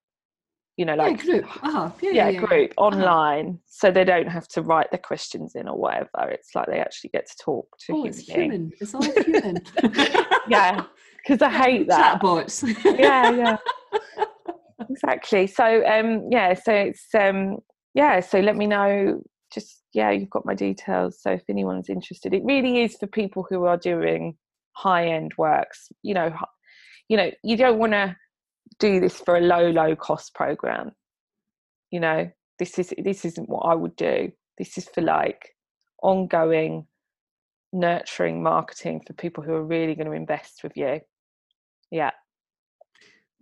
you 0.76 0.84
know 0.84 0.96
like 0.96 1.18
yeah, 1.18 1.24
group. 1.24 1.64
Uh-huh. 1.64 1.90
yeah, 2.02 2.10
yeah, 2.10 2.28
yeah, 2.28 2.40
group 2.40 2.72
uh-huh. 2.76 2.86
online 2.86 3.58
so 3.66 3.92
they 3.92 4.04
don't 4.04 4.26
have 4.26 4.48
to 4.48 4.62
write 4.62 4.90
the 4.90 4.98
questions 4.98 5.54
in 5.54 5.68
or 5.68 5.78
whatever. 5.78 6.28
It's 6.28 6.54
like 6.54 6.66
they 6.66 6.80
actually 6.80 7.10
get 7.10 7.28
to 7.28 7.36
talk 7.40 7.68
to 7.86 7.92
oh, 7.92 8.04
it's 8.04 8.18
human 8.18 8.72
it's 8.80 8.94
all 8.94 9.02
human. 9.02 9.62
Yeah 10.48 10.84
because 11.22 11.42
i 11.42 11.50
hate 11.50 11.88
that. 11.88 12.20
bots 12.20 12.64
yeah 12.84 13.30
yeah 13.30 13.56
exactly. 14.90 15.46
So 15.46 15.84
um 15.86 16.28
yeah 16.30 16.54
so 16.54 16.72
it's 16.72 17.06
um 17.14 17.58
yeah 17.94 18.20
so 18.20 18.40
let 18.40 18.56
me 18.56 18.66
know 18.66 19.22
just 19.52 19.82
yeah 19.92 20.10
you've 20.10 20.30
got 20.30 20.46
my 20.46 20.54
details. 20.54 21.20
So 21.20 21.32
if 21.32 21.42
anyone's 21.48 21.88
interested 21.88 22.34
it 22.34 22.42
really 22.44 22.82
is 22.82 22.96
for 22.96 23.06
people 23.06 23.46
who 23.48 23.64
are 23.64 23.76
doing 23.76 24.36
high 24.72 25.08
end 25.08 25.32
works. 25.36 25.88
You 26.02 26.14
know 26.14 26.32
you 27.08 27.16
know 27.16 27.30
you 27.42 27.56
don't 27.56 27.78
want 27.78 27.92
to 27.92 28.16
do 28.78 29.00
this 29.00 29.18
for 29.20 29.36
a 29.36 29.40
low 29.40 29.70
low 29.70 29.96
cost 29.96 30.34
program. 30.34 30.92
You 31.90 32.00
know 32.00 32.30
this 32.58 32.78
is 32.78 32.94
this 33.02 33.24
isn't 33.24 33.48
what 33.48 33.60
i 33.66 33.74
would 33.74 33.96
do. 33.96 34.32
This 34.58 34.78
is 34.78 34.88
for 34.94 35.00
like 35.02 35.50
ongoing 36.02 36.86
nurturing 37.72 38.42
marketing 38.42 39.00
for 39.06 39.14
people 39.14 39.42
who 39.42 39.52
are 39.52 39.64
really 39.64 39.94
going 39.94 40.06
to 40.06 40.12
invest 40.12 40.62
with 40.62 40.76
you. 40.76 41.00
Yeah 41.90 42.10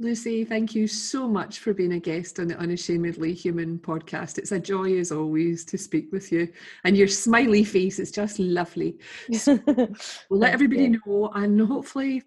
Lucy, 0.01 0.47
thank 0.47 0.75
you 0.75 0.87
so 0.87 1.29
much 1.29 1.59
for 1.59 1.75
being 1.75 1.93
a 1.93 2.01
guest 2.01 2.41
on 2.41 2.49
the 2.49 2.57
Unashamedly 2.57 3.35
Human 3.35 3.79
podcast. 3.79 4.39
It's 4.39 4.51
a 4.51 4.59
joy, 4.59 4.99
as 4.99 5.13
always, 5.13 5.63
to 5.67 5.77
speak 5.77 6.11
with 6.11 6.33
you. 6.33 6.49
And 6.85 6.97
your 6.97 7.07
smiley 7.07 7.65
face 7.65 7.99
is 7.99 8.11
just 8.11 8.39
lovely. 8.39 8.99
So 9.35 9.59
we'll 9.67 10.41
let 10.41 10.55
everybody 10.55 10.89
know, 10.89 11.31
and 11.35 11.61
hopefully, 11.61 12.23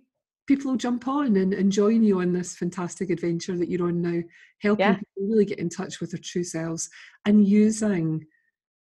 people 0.45 0.69
will 0.69 0.77
jump 0.77 1.07
on 1.07 1.35
and, 1.35 1.51
and 1.51 1.71
join 1.71 2.03
you 2.03 2.21
on 2.21 2.31
this 2.31 2.55
fantastic 2.55 3.09
adventure 3.09 3.57
that 3.57 3.69
you're 3.69 3.87
on 3.87 4.03
now, 4.03 4.21
helping 4.61 4.85
yeah. 4.85 4.93
people 4.93 5.27
really 5.27 5.45
get 5.45 5.57
in 5.57 5.69
touch 5.69 5.99
with 5.99 6.11
their 6.11 6.21
true 6.23 6.43
selves 6.43 6.87
and 7.25 7.47
using 7.47 8.23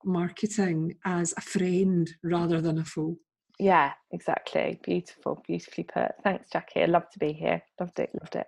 marketing 0.03 0.95
as 1.05 1.33
a 1.37 1.41
friend 1.41 2.11
rather 2.23 2.59
than 2.59 2.79
a 2.79 2.83
foe. 2.83 3.17
Yeah, 3.57 3.93
exactly. 4.11 4.81
Beautiful, 4.83 5.41
beautifully 5.47 5.85
put. 5.85 6.11
Thanks, 6.25 6.49
Jackie. 6.51 6.81
I 6.81 6.87
love 6.87 7.09
to 7.11 7.19
be 7.19 7.31
here. 7.31 7.61
Loved 7.79 7.99
it, 7.99 8.09
loved 8.19 8.35
it. 8.35 8.47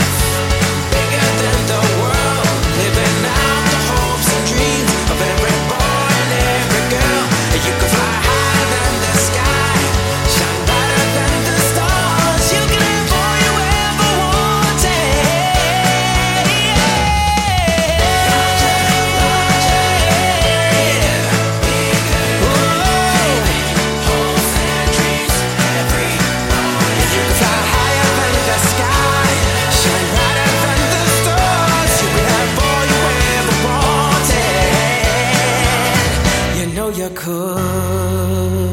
could. 37.21 38.70